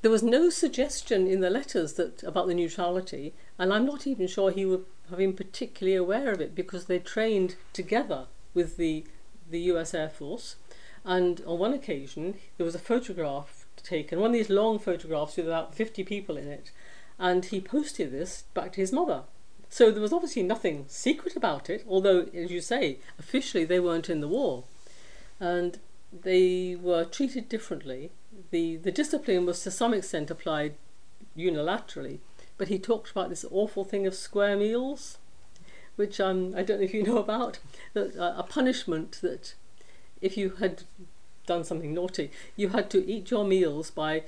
There 0.00 0.10
was 0.10 0.22
no 0.22 0.48
suggestion 0.48 1.26
in 1.26 1.40
the 1.40 1.50
letters 1.50 1.92
that 1.92 2.22
about 2.22 2.46
the 2.46 2.54
neutrality, 2.54 3.34
and 3.58 3.70
I'm 3.70 3.84
not 3.84 4.06
even 4.06 4.26
sure 4.26 4.50
he 4.50 4.64
would 4.64 4.86
have 5.10 5.18
been 5.18 5.34
particularly 5.34 5.96
aware 5.96 6.32
of 6.32 6.40
it 6.40 6.54
because 6.54 6.86
they 6.86 6.98
trained 6.98 7.56
together 7.74 8.26
with 8.54 8.78
the 8.78 9.04
the 9.50 9.60
U.S. 9.72 9.92
Air 9.92 10.08
Force, 10.08 10.56
and 11.04 11.42
on 11.46 11.58
one 11.58 11.74
occasion 11.74 12.36
there 12.56 12.64
was 12.64 12.74
a 12.74 12.78
photograph 12.78 13.66
taken, 13.76 14.18
one 14.18 14.30
of 14.30 14.34
these 14.34 14.48
long 14.48 14.78
photographs 14.78 15.36
with 15.36 15.46
about 15.46 15.74
50 15.74 16.02
people 16.02 16.38
in 16.38 16.48
it, 16.48 16.70
and 17.18 17.44
he 17.44 17.60
posted 17.60 18.12
this 18.12 18.44
back 18.54 18.72
to 18.72 18.80
his 18.80 18.92
mother. 18.92 19.24
So 19.68 19.90
there 19.90 20.00
was 20.00 20.12
obviously 20.12 20.42
nothing 20.42 20.86
secret 20.88 21.36
about 21.36 21.68
it, 21.68 21.84
although, 21.86 22.28
as 22.32 22.50
you 22.50 22.62
say, 22.62 22.98
officially 23.18 23.66
they 23.66 23.80
weren't 23.80 24.08
in 24.08 24.22
the 24.22 24.28
war, 24.28 24.64
and 25.38 25.78
they 26.10 26.76
were 26.76 27.04
treated 27.04 27.50
differently 27.50 28.10
the, 28.50 28.76
the 28.76 28.92
discipline 28.92 29.46
was 29.46 29.62
to 29.62 29.70
some 29.70 29.94
extent 29.94 30.30
applied 30.30 30.74
unilaterally, 31.36 32.18
but 32.58 32.68
he 32.68 32.78
talked 32.78 33.10
about 33.10 33.28
this 33.28 33.44
awful 33.50 33.84
thing 33.84 34.06
of 34.06 34.14
square 34.14 34.56
meals, 34.56 35.18
which 35.96 36.20
um, 36.20 36.54
I 36.56 36.62
don't 36.62 36.78
know 36.78 36.84
if 36.84 36.94
you 36.94 37.02
know 37.06 37.18
about, 37.18 37.58
that, 37.94 38.16
uh, 38.16 38.34
a 38.36 38.42
punishment 38.42 39.18
that 39.22 39.54
if 40.20 40.36
you 40.36 40.50
had 40.60 40.84
done 41.46 41.64
something 41.64 41.92
naughty, 41.92 42.30
you 42.56 42.68
had 42.68 42.90
to 42.90 43.04
eat 43.06 43.30
your 43.30 43.44
meals 43.44 43.90
by 43.90 44.22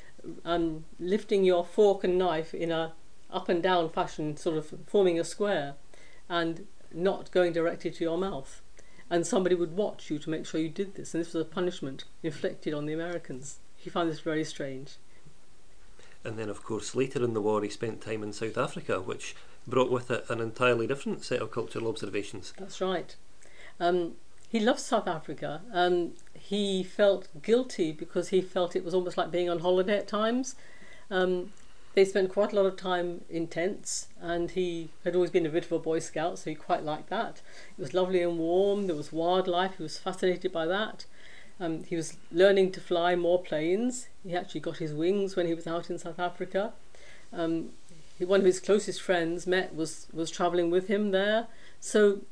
um, 0.44 0.84
lifting 0.98 1.44
your 1.44 1.64
fork 1.64 2.04
and 2.04 2.18
knife 2.18 2.54
in 2.54 2.70
a 2.70 2.92
up 3.30 3.48
and 3.48 3.62
down 3.62 3.90
fashion, 3.90 4.36
sort 4.36 4.56
of 4.56 4.72
forming 4.86 5.18
a 5.18 5.24
square, 5.24 5.74
and 6.28 6.66
not 6.92 7.30
going 7.32 7.52
directly 7.52 7.90
to 7.90 8.04
your 8.04 8.16
mouth. 8.16 8.60
And 9.10 9.26
somebody 9.26 9.54
would 9.54 9.76
watch 9.76 10.08
you 10.10 10.18
to 10.20 10.30
make 10.30 10.46
sure 10.46 10.60
you 10.60 10.68
did 10.68 10.94
this, 10.94 11.14
and 11.14 11.20
this 11.20 11.34
was 11.34 11.42
a 11.42 11.48
punishment 11.48 12.04
inflicted 12.22 12.72
on 12.72 12.86
the 12.86 12.92
Americans. 12.92 13.58
He 13.84 13.90
found 13.90 14.10
this 14.10 14.20
very 14.20 14.44
strange. 14.44 14.94
And 16.24 16.38
then, 16.38 16.48
of 16.48 16.64
course, 16.64 16.94
later 16.94 17.22
in 17.22 17.34
the 17.34 17.42
war, 17.42 17.62
he 17.62 17.68
spent 17.68 18.00
time 18.00 18.22
in 18.22 18.32
South 18.32 18.56
Africa, 18.56 18.98
which 18.98 19.36
brought 19.66 19.90
with 19.90 20.10
it 20.10 20.24
an 20.30 20.40
entirely 20.40 20.86
different 20.86 21.22
set 21.22 21.42
of 21.42 21.50
cultural 21.50 21.86
observations. 21.86 22.54
That's 22.58 22.80
right. 22.80 23.14
Um, 23.78 24.14
he 24.48 24.58
loved 24.58 24.80
South 24.80 25.06
Africa. 25.06 25.60
Um, 25.70 26.12
he 26.32 26.82
felt 26.82 27.28
guilty 27.42 27.92
because 27.92 28.28
he 28.28 28.40
felt 28.40 28.74
it 28.74 28.86
was 28.86 28.94
almost 28.94 29.18
like 29.18 29.30
being 29.30 29.50
on 29.50 29.58
holiday 29.58 29.98
at 29.98 30.08
times. 30.08 30.56
Um, 31.10 31.52
they 31.92 32.06
spent 32.06 32.32
quite 32.32 32.54
a 32.54 32.56
lot 32.56 32.64
of 32.64 32.76
time 32.76 33.20
in 33.28 33.48
tents, 33.48 34.08
and 34.18 34.50
he 34.52 34.88
had 35.04 35.14
always 35.14 35.30
been 35.30 35.44
a 35.44 35.50
bit 35.50 35.66
of 35.66 35.72
a 35.72 35.78
Boy 35.78 35.98
Scout, 35.98 36.38
so 36.38 36.48
he 36.48 36.56
quite 36.56 36.82
liked 36.82 37.10
that. 37.10 37.42
It 37.76 37.82
was 37.82 37.92
lovely 37.92 38.22
and 38.22 38.38
warm, 38.38 38.86
there 38.86 38.96
was 38.96 39.12
wildlife, 39.12 39.76
he 39.76 39.82
was 39.82 39.98
fascinated 39.98 40.52
by 40.52 40.64
that. 40.64 41.04
Um, 41.60 41.84
he 41.84 41.96
was 41.96 42.16
learning 42.32 42.72
to 42.72 42.80
fly 42.80 43.14
more 43.14 43.40
planes. 43.42 44.08
He 44.24 44.34
actually 44.34 44.60
got 44.60 44.78
his 44.78 44.92
wings 44.92 45.36
when 45.36 45.46
he 45.46 45.54
was 45.54 45.66
out 45.66 45.88
in 45.90 45.98
South 45.98 46.18
Africa. 46.18 46.72
Um, 47.32 47.70
he- 48.18 48.24
one 48.24 48.40
of 48.40 48.46
his 48.46 48.60
closest 48.60 49.00
friends, 49.00 49.46
Met, 49.46 49.74
was, 49.74 50.06
was 50.12 50.30
travelling 50.30 50.70
with 50.70 50.88
him 50.88 51.10
there. 51.10 51.46
So 51.80 52.22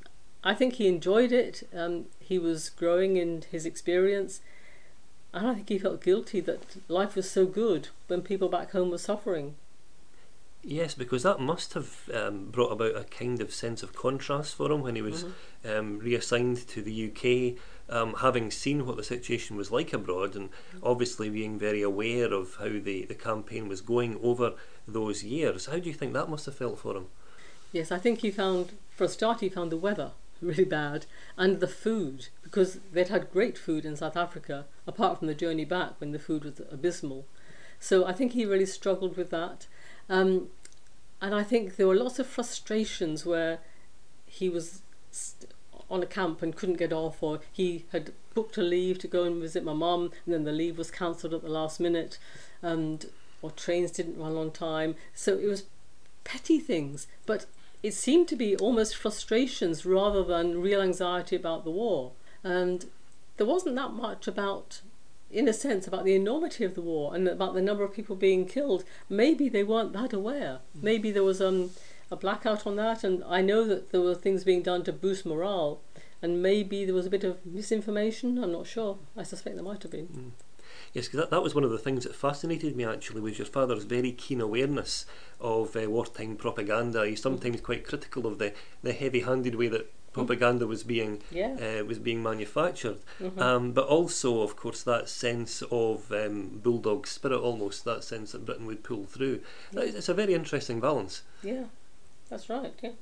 I 0.42 0.54
think 0.54 0.74
he 0.74 0.88
enjoyed 0.88 1.32
it. 1.32 1.68
Um, 1.74 2.06
he 2.18 2.38
was 2.38 2.70
growing 2.70 3.16
in 3.16 3.44
his 3.50 3.64
experience. 3.64 4.40
And 5.32 5.46
I 5.46 5.54
think 5.54 5.68
he 5.68 5.78
felt 5.78 6.02
guilty 6.02 6.40
that 6.40 6.76
life 6.88 7.14
was 7.14 7.30
so 7.30 7.46
good 7.46 7.88
when 8.08 8.22
people 8.22 8.48
back 8.48 8.72
home 8.72 8.90
were 8.90 8.98
suffering. 8.98 9.54
Yes, 10.64 10.94
because 10.94 11.24
that 11.24 11.40
must 11.40 11.74
have 11.74 12.08
um, 12.14 12.50
brought 12.50 12.70
about 12.70 12.96
a 12.96 13.04
kind 13.04 13.40
of 13.40 13.52
sense 13.52 13.82
of 13.82 13.94
contrast 13.96 14.54
for 14.54 14.70
him 14.70 14.80
when 14.82 14.94
he 14.94 15.02
was 15.02 15.24
um, 15.64 15.98
reassigned 15.98 16.68
to 16.68 16.82
the 16.82 17.08
UK, 17.10 17.60
um, 17.92 18.14
having 18.14 18.50
seen 18.50 18.86
what 18.86 18.96
the 18.96 19.04
situation 19.04 19.56
was 19.56 19.70
like 19.70 19.92
abroad, 19.92 20.34
and 20.34 20.48
obviously 20.82 21.28
being 21.28 21.58
very 21.58 21.82
aware 21.82 22.32
of 22.32 22.56
how 22.58 22.68
the, 22.68 23.04
the 23.04 23.14
campaign 23.14 23.68
was 23.68 23.80
going 23.80 24.18
over 24.22 24.54
those 24.88 25.22
years. 25.22 25.66
How 25.66 25.78
do 25.78 25.88
you 25.88 25.94
think 25.94 26.14
that 26.14 26.30
must 26.30 26.46
have 26.46 26.56
felt 26.56 26.78
for 26.78 26.96
him? 26.96 27.06
Yes, 27.70 27.92
I 27.92 27.98
think 27.98 28.20
he 28.20 28.30
found, 28.30 28.72
for 28.90 29.04
a 29.04 29.08
start, 29.08 29.40
he 29.40 29.48
found 29.48 29.70
the 29.70 29.76
weather 29.76 30.12
really 30.42 30.64
bad 30.64 31.06
and 31.36 31.60
the 31.60 31.68
food 31.68 32.28
because 32.42 32.80
they'd 32.92 33.08
had 33.08 33.30
great 33.30 33.58
food 33.58 33.84
in 33.84 33.96
South 33.96 34.16
Africa, 34.16 34.64
apart 34.86 35.18
from 35.18 35.28
the 35.28 35.34
journey 35.34 35.64
back 35.64 35.92
when 35.98 36.12
the 36.12 36.18
food 36.18 36.44
was 36.44 36.60
abysmal. 36.70 37.26
So 37.78 38.06
I 38.06 38.12
think 38.12 38.32
he 38.32 38.46
really 38.46 38.66
struggled 38.66 39.16
with 39.16 39.30
that. 39.30 39.66
Um, 40.08 40.48
and 41.20 41.34
I 41.34 41.42
think 41.42 41.76
there 41.76 41.86
were 41.86 41.94
lots 41.94 42.18
of 42.18 42.26
frustrations 42.26 43.24
where 43.26 43.58
he 44.26 44.48
was 44.48 44.82
st- 45.10 45.52
on 45.92 46.02
a 46.02 46.06
camp 46.06 46.42
and 46.42 46.56
couldn't 46.56 46.78
get 46.78 46.92
off, 46.92 47.22
or 47.22 47.40
he 47.52 47.84
had 47.92 48.12
booked 48.34 48.56
a 48.56 48.62
leave 48.62 48.98
to 48.98 49.06
go 49.06 49.24
and 49.24 49.40
visit 49.40 49.62
my 49.62 49.74
mum, 49.74 50.10
and 50.24 50.34
then 50.34 50.44
the 50.44 50.52
leave 50.52 50.78
was 50.78 50.90
cancelled 50.90 51.34
at 51.34 51.42
the 51.42 51.48
last 51.48 51.78
minute, 51.78 52.18
and 52.62 53.06
or 53.42 53.50
trains 53.50 53.90
didn't 53.90 54.18
run 54.18 54.36
on 54.36 54.50
time. 54.50 54.94
So 55.14 55.36
it 55.36 55.46
was 55.46 55.64
petty 56.24 56.58
things, 56.58 57.06
but 57.26 57.46
it 57.82 57.92
seemed 57.92 58.28
to 58.28 58.36
be 58.36 58.56
almost 58.56 58.96
frustrations 58.96 59.84
rather 59.84 60.24
than 60.24 60.62
real 60.62 60.80
anxiety 60.80 61.36
about 61.36 61.64
the 61.64 61.70
war. 61.70 62.12
And 62.42 62.86
there 63.36 63.46
wasn't 63.46 63.76
that 63.76 63.92
much 63.92 64.28
about, 64.28 64.80
in 65.30 65.48
a 65.48 65.52
sense, 65.52 65.86
about 65.86 66.04
the 66.04 66.14
enormity 66.14 66.64
of 66.64 66.74
the 66.74 66.80
war 66.80 67.14
and 67.14 67.26
about 67.26 67.54
the 67.54 67.60
number 67.60 67.82
of 67.82 67.92
people 67.92 68.16
being 68.16 68.46
killed. 68.46 68.84
Maybe 69.08 69.48
they 69.48 69.64
weren't 69.64 69.92
that 69.94 70.12
aware. 70.12 70.60
Maybe 70.80 71.10
there 71.10 71.24
was 71.24 71.42
um, 71.42 71.70
a 72.12 72.16
blackout 72.16 72.66
on 72.66 72.76
that, 72.76 73.02
and 73.04 73.24
I 73.24 73.40
know 73.40 73.64
that 73.66 73.90
there 73.90 74.00
were 74.02 74.14
things 74.14 74.44
being 74.44 74.62
done 74.62 74.84
to 74.84 74.92
boost 74.92 75.24
morale. 75.26 75.80
And 76.24 76.40
maybe 76.40 76.84
there 76.84 76.94
was 76.94 77.06
a 77.06 77.10
bit 77.10 77.24
of 77.24 77.44
misinformation. 77.44 78.38
I'm 78.42 78.52
not 78.52 78.66
sure. 78.68 78.98
I 79.16 79.24
suspect 79.24 79.56
there 79.56 79.64
might 79.64 79.82
have 79.82 79.90
been. 79.90 80.06
Mm. 80.06 80.30
Yes, 80.92 81.06
because 81.06 81.18
that, 81.20 81.30
that 81.30 81.42
was 81.42 81.54
one 81.54 81.64
of 81.64 81.70
the 81.72 81.78
things 81.78 82.04
that 82.04 82.14
fascinated 82.14 82.76
me 82.76 82.84
actually 82.84 83.20
was 83.20 83.38
your 83.38 83.46
father's 83.46 83.82
very 83.84 84.12
keen 84.12 84.40
awareness 84.40 85.04
of 85.40 85.74
uh, 85.74 85.90
wartime 85.90 86.36
propaganda. 86.36 87.04
He's 87.06 87.20
sometimes 87.22 87.60
quite 87.60 87.84
critical 87.84 88.26
of 88.26 88.38
the, 88.38 88.52
the 88.84 88.92
heavy-handed 88.92 89.56
way 89.56 89.66
that 89.68 89.90
propaganda 90.12 90.66
was 90.66 90.84
being 90.84 91.22
Yeah. 91.32 91.56
uh, 91.80 91.84
was 91.86 91.98
being 91.98 92.22
manufactured, 92.22 92.98
Mhm. 93.18 93.38
um, 93.40 93.72
but 93.72 93.86
also, 93.88 94.42
of 94.42 94.54
course, 94.56 94.82
that 94.84 95.08
sense 95.08 95.62
of 95.72 96.12
um, 96.12 96.60
bulldog 96.62 97.06
spirit, 97.08 97.40
almost 97.40 97.84
that 97.86 98.04
sense 98.04 98.30
that 98.32 98.44
Britain 98.44 98.66
would 98.66 98.84
pull 98.84 99.04
through. 99.06 99.40
Is- 99.72 99.94
It's 99.96 100.08
a 100.10 100.14
very 100.14 100.34
interesting 100.34 100.78
balance. 100.80 101.22
Yeah, 101.42 101.64
that's 102.32 102.48
right. 102.48 102.72
Yeah. 102.82 102.92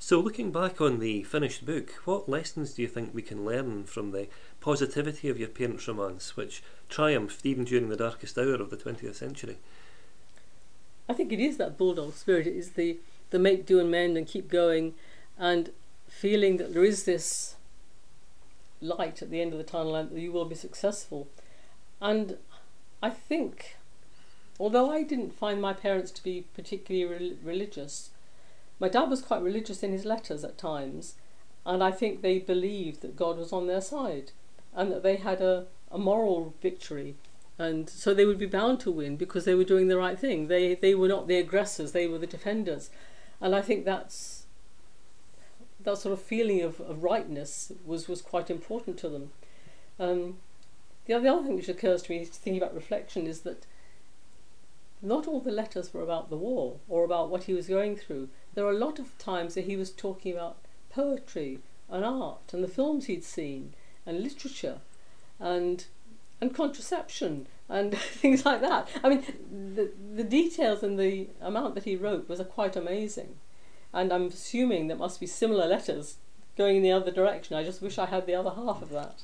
So, 0.00 0.18
looking 0.18 0.50
back 0.50 0.80
on 0.80 0.98
the 0.98 1.22
finished 1.22 1.64
book, 1.64 1.90
what 2.04 2.28
lessons 2.28 2.74
do 2.74 2.82
you 2.82 2.88
think 2.88 3.14
we 3.14 3.22
can 3.22 3.44
learn 3.44 3.84
from 3.84 4.10
the 4.10 4.26
positivity 4.60 5.28
of 5.28 5.38
your 5.38 5.48
parents' 5.48 5.86
romance, 5.86 6.36
which 6.36 6.62
triumphed 6.88 7.46
even 7.46 7.64
during 7.64 7.88
the 7.88 7.96
darkest 7.96 8.36
hour 8.36 8.54
of 8.54 8.70
the 8.70 8.76
20th 8.76 9.14
century? 9.14 9.58
I 11.08 11.12
think 11.12 11.32
it 11.32 11.38
is 11.38 11.58
that 11.58 11.78
bulldog 11.78 12.14
spirit. 12.14 12.46
It 12.46 12.56
is 12.56 12.72
the 12.72 12.98
the 13.30 13.38
make 13.38 13.66
do 13.66 13.78
and 13.80 13.90
mend 13.90 14.16
and 14.16 14.26
keep 14.26 14.50
going, 14.50 14.94
and 15.38 15.70
feeling 16.08 16.56
that 16.56 16.74
there 16.74 16.84
is 16.84 17.04
this 17.04 17.54
light 18.80 19.22
at 19.22 19.30
the 19.30 19.40
end 19.40 19.52
of 19.52 19.58
the 19.58 19.64
tunnel 19.64 19.94
and 19.94 20.10
that 20.10 20.20
you 20.20 20.32
will 20.32 20.44
be 20.44 20.54
successful. 20.56 21.28
And 22.00 22.36
I 23.02 23.10
think, 23.10 23.76
although 24.58 24.90
I 24.90 25.04
didn't 25.04 25.38
find 25.38 25.62
my 25.62 25.72
parents 25.72 26.10
to 26.12 26.22
be 26.22 26.44
particularly 26.54 27.06
rel- 27.06 27.36
religious, 27.42 28.10
my 28.78 28.88
dad 28.88 29.10
was 29.10 29.22
quite 29.22 29.42
religious 29.42 29.82
in 29.82 29.92
his 29.92 30.04
letters 30.04 30.44
at 30.44 30.58
times, 30.58 31.14
and 31.64 31.82
I 31.82 31.90
think 31.90 32.20
they 32.20 32.38
believed 32.38 33.00
that 33.02 33.16
God 33.16 33.38
was 33.38 33.52
on 33.52 33.66
their 33.66 33.80
side 33.80 34.32
and 34.74 34.90
that 34.90 35.02
they 35.02 35.16
had 35.16 35.40
a, 35.40 35.66
a 35.90 35.98
moral 35.98 36.54
victory 36.60 37.16
and 37.58 37.88
so 37.88 38.12
they 38.12 38.24
would 38.24 38.38
be 38.38 38.46
bound 38.46 38.80
to 38.80 38.90
win 38.90 39.16
because 39.16 39.44
they 39.44 39.54
were 39.54 39.64
doing 39.64 39.88
the 39.88 39.96
right 39.96 40.18
thing. 40.18 40.48
They 40.48 40.74
they 40.74 40.94
were 40.94 41.08
not 41.08 41.28
the 41.28 41.38
aggressors; 41.38 41.92
they 41.92 42.08
were 42.08 42.18
the 42.18 42.26
defenders, 42.26 42.90
and 43.40 43.54
I 43.54 43.62
think 43.62 43.84
that's 43.84 44.46
that 45.80 45.98
sort 45.98 46.12
of 46.12 46.22
feeling 46.22 46.62
of, 46.62 46.80
of 46.80 47.02
rightness 47.02 47.72
was 47.84 48.08
was 48.08 48.22
quite 48.22 48.50
important 48.50 48.98
to 48.98 49.08
them. 49.08 49.30
Um, 50.00 50.38
the 51.06 51.18
the 51.18 51.28
other 51.28 51.44
thing 51.44 51.56
which 51.56 51.68
occurs 51.68 52.02
to 52.02 52.12
me, 52.12 52.24
thinking 52.24 52.60
about 52.60 52.74
reflection, 52.74 53.26
is 53.26 53.42
that 53.42 53.66
not 55.00 55.28
all 55.28 55.40
the 55.40 55.52
letters 55.52 55.94
were 55.94 56.02
about 56.02 56.30
the 56.30 56.36
war 56.36 56.78
or 56.88 57.04
about 57.04 57.30
what 57.30 57.44
he 57.44 57.52
was 57.52 57.68
going 57.68 57.94
through. 57.94 58.30
There 58.54 58.64
were 58.64 58.70
a 58.70 58.78
lot 58.78 58.98
of 58.98 59.16
times 59.18 59.54
that 59.54 59.64
he 59.64 59.76
was 59.76 59.90
talking 59.90 60.32
about 60.32 60.58
poetry 60.90 61.60
and 61.88 62.04
art 62.04 62.52
and 62.52 62.62
the 62.62 62.68
films 62.68 63.06
he'd 63.06 63.24
seen 63.24 63.74
and 64.06 64.22
literature 64.22 64.78
and 65.40 65.86
and 66.40 66.54
contraception 66.54 67.46
and 67.68 67.96
things 67.98 68.44
like 68.44 68.60
that. 68.60 68.88
I 69.02 69.08
mean, 69.08 69.22
the 69.74 69.90
the 70.14 70.24
details 70.24 70.82
and 70.82 70.98
the 70.98 71.28
amount 71.40 71.74
that 71.74 71.84
he 71.84 71.96
wrote 71.96 72.28
was 72.28 72.40
quite 72.50 72.76
amazing, 72.76 73.36
and 73.92 74.12
I'm 74.12 74.26
assuming 74.26 74.86
there 74.86 74.96
must 74.96 75.20
be 75.20 75.26
similar 75.26 75.66
letters 75.66 76.16
going 76.56 76.76
in 76.76 76.82
the 76.82 76.92
other 76.92 77.10
direction. 77.10 77.56
I 77.56 77.64
just 77.64 77.82
wish 77.82 77.98
I 77.98 78.06
had 78.06 78.26
the 78.26 78.34
other 78.34 78.50
half 78.50 78.82
of 78.82 78.90
that. 78.90 79.22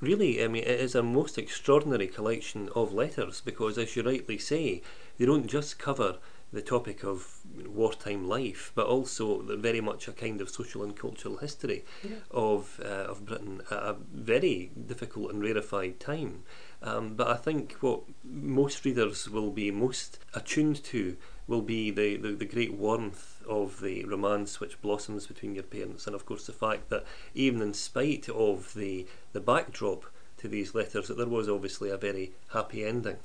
Really, 0.00 0.42
I 0.42 0.48
mean, 0.48 0.62
it 0.62 0.80
is 0.80 0.94
a 0.94 1.02
most 1.02 1.36
extraordinary 1.36 2.06
collection 2.06 2.70
of 2.74 2.92
letters 2.92 3.42
because, 3.42 3.76
as 3.76 3.94
you 3.94 4.02
rightly 4.02 4.38
say, 4.38 4.80
they 5.18 5.26
don't 5.26 5.46
just 5.46 5.78
cover 5.78 6.16
the 6.52 6.62
topic 6.62 7.04
of 7.04 7.40
wartime 7.66 8.26
life, 8.28 8.72
but 8.74 8.86
also 8.86 9.42
very 9.56 9.80
much 9.80 10.08
a 10.08 10.12
kind 10.12 10.40
of 10.40 10.50
social 10.50 10.82
and 10.82 10.96
cultural 10.96 11.36
history 11.36 11.84
Yeah. 12.02 12.16
of 12.30 12.80
uh, 12.84 13.06
of 13.12 13.24
Britain 13.24 13.62
at 13.70 13.78
a 13.78 13.96
very 14.12 14.70
difficult 14.86 15.30
and 15.32 15.42
rarefied 15.42 16.00
time. 16.00 16.42
Um, 16.82 17.14
but 17.14 17.28
I 17.28 17.36
think 17.36 17.74
what 17.80 18.00
most 18.24 18.84
readers 18.84 19.28
will 19.28 19.50
be 19.50 19.70
most 19.70 20.18
attuned 20.34 20.82
to 20.84 21.16
will 21.46 21.62
be 21.62 21.90
the, 21.90 22.16
the, 22.16 22.32
the 22.32 22.44
great 22.44 22.72
warmth 22.72 23.42
of 23.48 23.80
the 23.80 24.04
romance 24.04 24.60
which 24.60 24.80
blossoms 24.80 25.26
between 25.26 25.54
your 25.54 25.64
parents, 25.64 26.06
and 26.06 26.14
of 26.14 26.24
course 26.24 26.46
the 26.46 26.52
fact 26.52 26.88
that 26.90 27.04
even 27.34 27.60
in 27.62 27.74
spite 27.74 28.28
of 28.28 28.74
the 28.74 29.06
the 29.32 29.40
backdrop 29.40 30.04
to 30.38 30.48
these 30.48 30.74
letters, 30.74 31.08
that 31.08 31.18
there 31.18 31.26
was 31.26 31.48
obviously 31.48 31.90
a 31.90 31.96
very 31.98 32.32
happy 32.52 32.84
ending. 32.84 33.18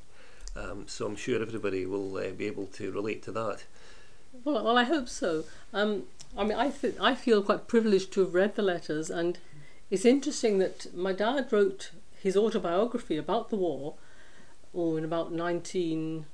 Um, 0.56 0.86
so 0.88 1.06
I'm 1.06 1.16
sure 1.16 1.42
everybody 1.42 1.86
will 1.86 2.16
uh, 2.18 2.30
be 2.32 2.46
able 2.46 2.68
to 2.68 2.92
relate 2.92 3.22
to 3.24 3.32
that. 3.34 3.66
Well, 4.44 4.64
well, 4.64 4.78
I 4.78 4.84
hope 4.84 5.10
so. 5.10 5.44
Um, 5.74 6.04
I 6.38 6.44
mean, 6.44 6.58
I 6.58 6.70
th- 6.70 6.96
I 7.00 7.16
feel 7.16 7.42
quite 7.42 7.68
privileged 7.68 8.12
to 8.14 8.22
have 8.22 8.34
read 8.34 8.56
the 8.56 8.62
letters, 8.62 9.10
and 9.10 9.38
it's 9.90 10.06
interesting 10.06 10.60
that 10.60 10.96
my 10.96 11.14
dad 11.14 11.52
wrote 11.52 11.92
his 12.22 12.38
autobiography 12.38 13.18
about 13.18 13.50
the 13.50 13.56
war, 13.56 13.96
or 14.74 14.98
in 14.98 15.06
about 15.06 15.32
nineteen 15.32 16.26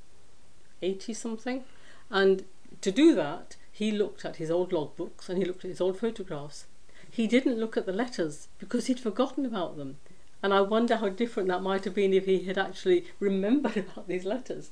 eighty 0.81 1.13
something, 1.13 1.63
and 2.09 2.45
to 2.81 2.91
do 2.91 3.13
that, 3.15 3.55
he 3.71 3.91
looked 3.91 4.25
at 4.25 4.37
his 4.37 4.49
old 4.49 4.71
logbooks 4.71 5.29
and 5.29 5.37
he 5.37 5.45
looked 5.45 5.63
at 5.65 5.69
his 5.69 5.81
old 5.81 5.99
photographs. 5.99 6.65
He 7.09 7.27
didn't 7.27 7.59
look 7.59 7.77
at 7.77 7.85
the 7.85 7.91
letters 7.91 8.47
because 8.57 8.87
he'd 8.87 8.99
forgotten 8.99 9.45
about 9.45 9.77
them, 9.77 9.97
and 10.43 10.53
I 10.53 10.61
wonder 10.61 10.97
how 10.97 11.09
different 11.09 11.49
that 11.49 11.61
might 11.61 11.85
have 11.85 11.93
been 11.93 12.13
if 12.13 12.25
he 12.25 12.43
had 12.43 12.57
actually 12.57 13.05
remembered 13.19 13.77
about 13.77 14.07
these 14.07 14.25
letters. 14.25 14.71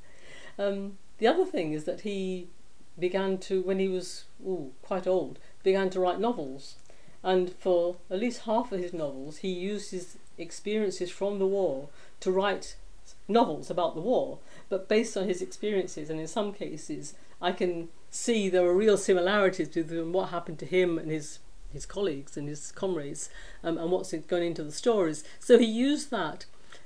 Um, 0.58 0.98
the 1.20 1.28
other 1.28 1.46
thing 1.46 1.74
is 1.74 1.86
that 1.86 2.02
he 2.02 2.48
began 2.98 3.38
to, 3.38 3.62
when 3.62 3.80
he 3.80 3.88
was 3.88 4.26
ooh, 4.46 4.72
quite 4.82 5.08
old, 5.08 5.40
began 5.64 5.90
to 5.92 6.00
write 6.00 6.20
novels. 6.20 6.76
And 7.24 7.52
for 7.52 7.98
at 8.10 8.20
least 8.20 8.42
half 8.42 8.72
of 8.72 8.80
his 8.80 8.94
novels, 8.94 9.38
he 9.38 9.50
used 9.50 9.92
his 9.92 10.18
experiences 10.38 11.12
from 11.12 11.40
the 11.40 11.48
war 11.48 11.90
to 12.22 12.32
write 12.32 12.76
novels 13.28 13.70
about 13.70 13.96
the 13.96 14.02
war, 14.02 14.40
but 14.70 14.88
based 14.88 15.18
on 15.18 15.28
his 15.28 15.42
experiences. 15.42 16.10
And 16.10 16.20
in 16.20 16.28
some 16.28 16.54
cases, 16.54 17.14
I 17.42 17.52
can 17.52 17.90
see 18.10 18.50
there 18.50 18.66
are 18.66 18.76
real 18.76 18.98
similarities 18.98 19.70
between 19.70 20.12
what 20.12 20.30
happened 20.30 20.60
to 20.60 20.66
him 20.66 20.98
and 20.98 21.12
his 21.12 21.40
his 21.72 21.86
colleagues 21.86 22.38
and 22.38 22.48
his 22.48 22.72
comrades, 22.72 23.30
um, 23.64 23.78
and 23.78 23.92
what's 23.92 24.14
going 24.14 24.44
into 24.44 24.64
the 24.64 24.72
stories. 24.72 25.24
So 25.40 25.58
he 25.58 25.66
used 25.66 26.12
that. 26.12 26.46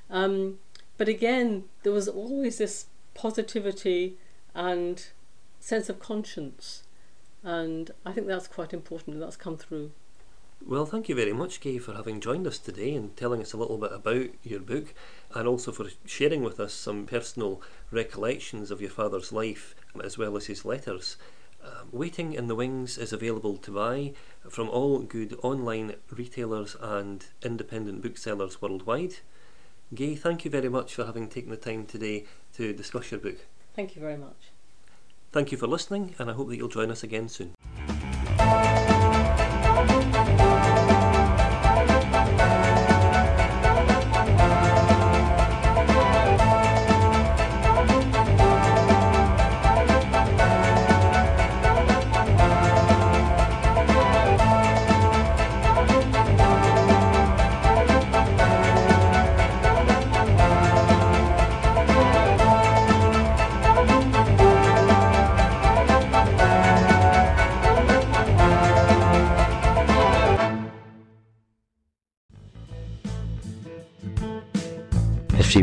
Um, 0.10 0.60
but 0.98 1.08
again, 1.08 1.65
there 1.84 1.93
was 1.93 2.08
always 2.08 2.58
this 2.58 2.88
positivity 3.13 4.17
and 4.54 5.06
sense 5.60 5.89
of 5.89 6.00
conscience. 6.00 6.84
And 7.43 7.91
I 8.06 8.12
think 8.12 8.28
that's 8.28 8.48
quite 8.48 8.74
important, 8.74 9.15
and 9.15 9.22
that's 9.22 9.36
come 9.36 9.58
through. 9.58 9.91
Well, 10.65 10.86
thank 10.86 11.10
you 11.10 11.15
very 11.15 11.34
much, 11.34 11.60
Kay, 11.60 11.78
for 11.78 11.93
having 11.93 12.22
joined 12.22 12.48
us 12.48 12.58
today 12.58 12.96
and 12.96 13.15
telling 13.17 13.41
us 13.41 13.52
a 13.52 13.58
little 13.58 13.78
bit 13.78 13.91
about 13.91 14.28
your 14.43 14.62
book 14.62 14.93
and 15.36 15.46
also 15.46 15.74
for 15.74 15.88
sharing 16.06 16.41
with 16.41 16.58
us 16.58 16.74
some 16.74 17.06
personal 17.06 17.62
recollections 17.91 18.72
of 18.72 18.80
your 18.80 18.89
father's 18.89 19.34
life 19.34 19.76
as 20.02 20.17
well 20.17 20.38
as 20.38 20.46
his 20.46 20.63
letters. 20.63 21.17
Um, 21.63 21.89
Waiting 21.91 22.34
in 22.34 22.47
the 22.47 22.56
Wings 22.56 22.97
is 22.97 23.13
available 23.13 23.58
to 23.58 23.71
buy 23.71 24.13
from 24.49 24.69
all 24.69 24.99
good 24.99 25.38
online 25.41 25.95
retailers 26.12 26.76
and 26.82 27.26
independent 27.41 28.02
booksellers 28.02 28.62
worldwide. 28.62 29.15
Gaye, 29.93 30.15
thank 30.15 30.43
you 30.43 30.52
very 30.52 30.69
much 30.69 30.95
for 30.95 31.06
having 31.06 31.30
taken 31.30 31.52
the 31.52 31.58
time 31.58 31.86
today 31.86 32.26
to 32.56 32.73
discuss 32.73 33.12
your 33.12 33.19
book. 33.19 33.45
Thank 33.76 33.95
you 33.95 34.02
very 34.02 34.17
much. 34.17 34.52
Thank 35.32 35.52
you 35.52 35.58
for 35.58 35.67
listening, 35.67 36.15
and 36.19 36.30
I 36.30 36.34
hope 36.34 36.49
that 36.49 36.58
you'll 36.58 36.67
join 36.67 36.91
us 36.91 37.04
again 37.04 37.30
soon. 37.30 37.54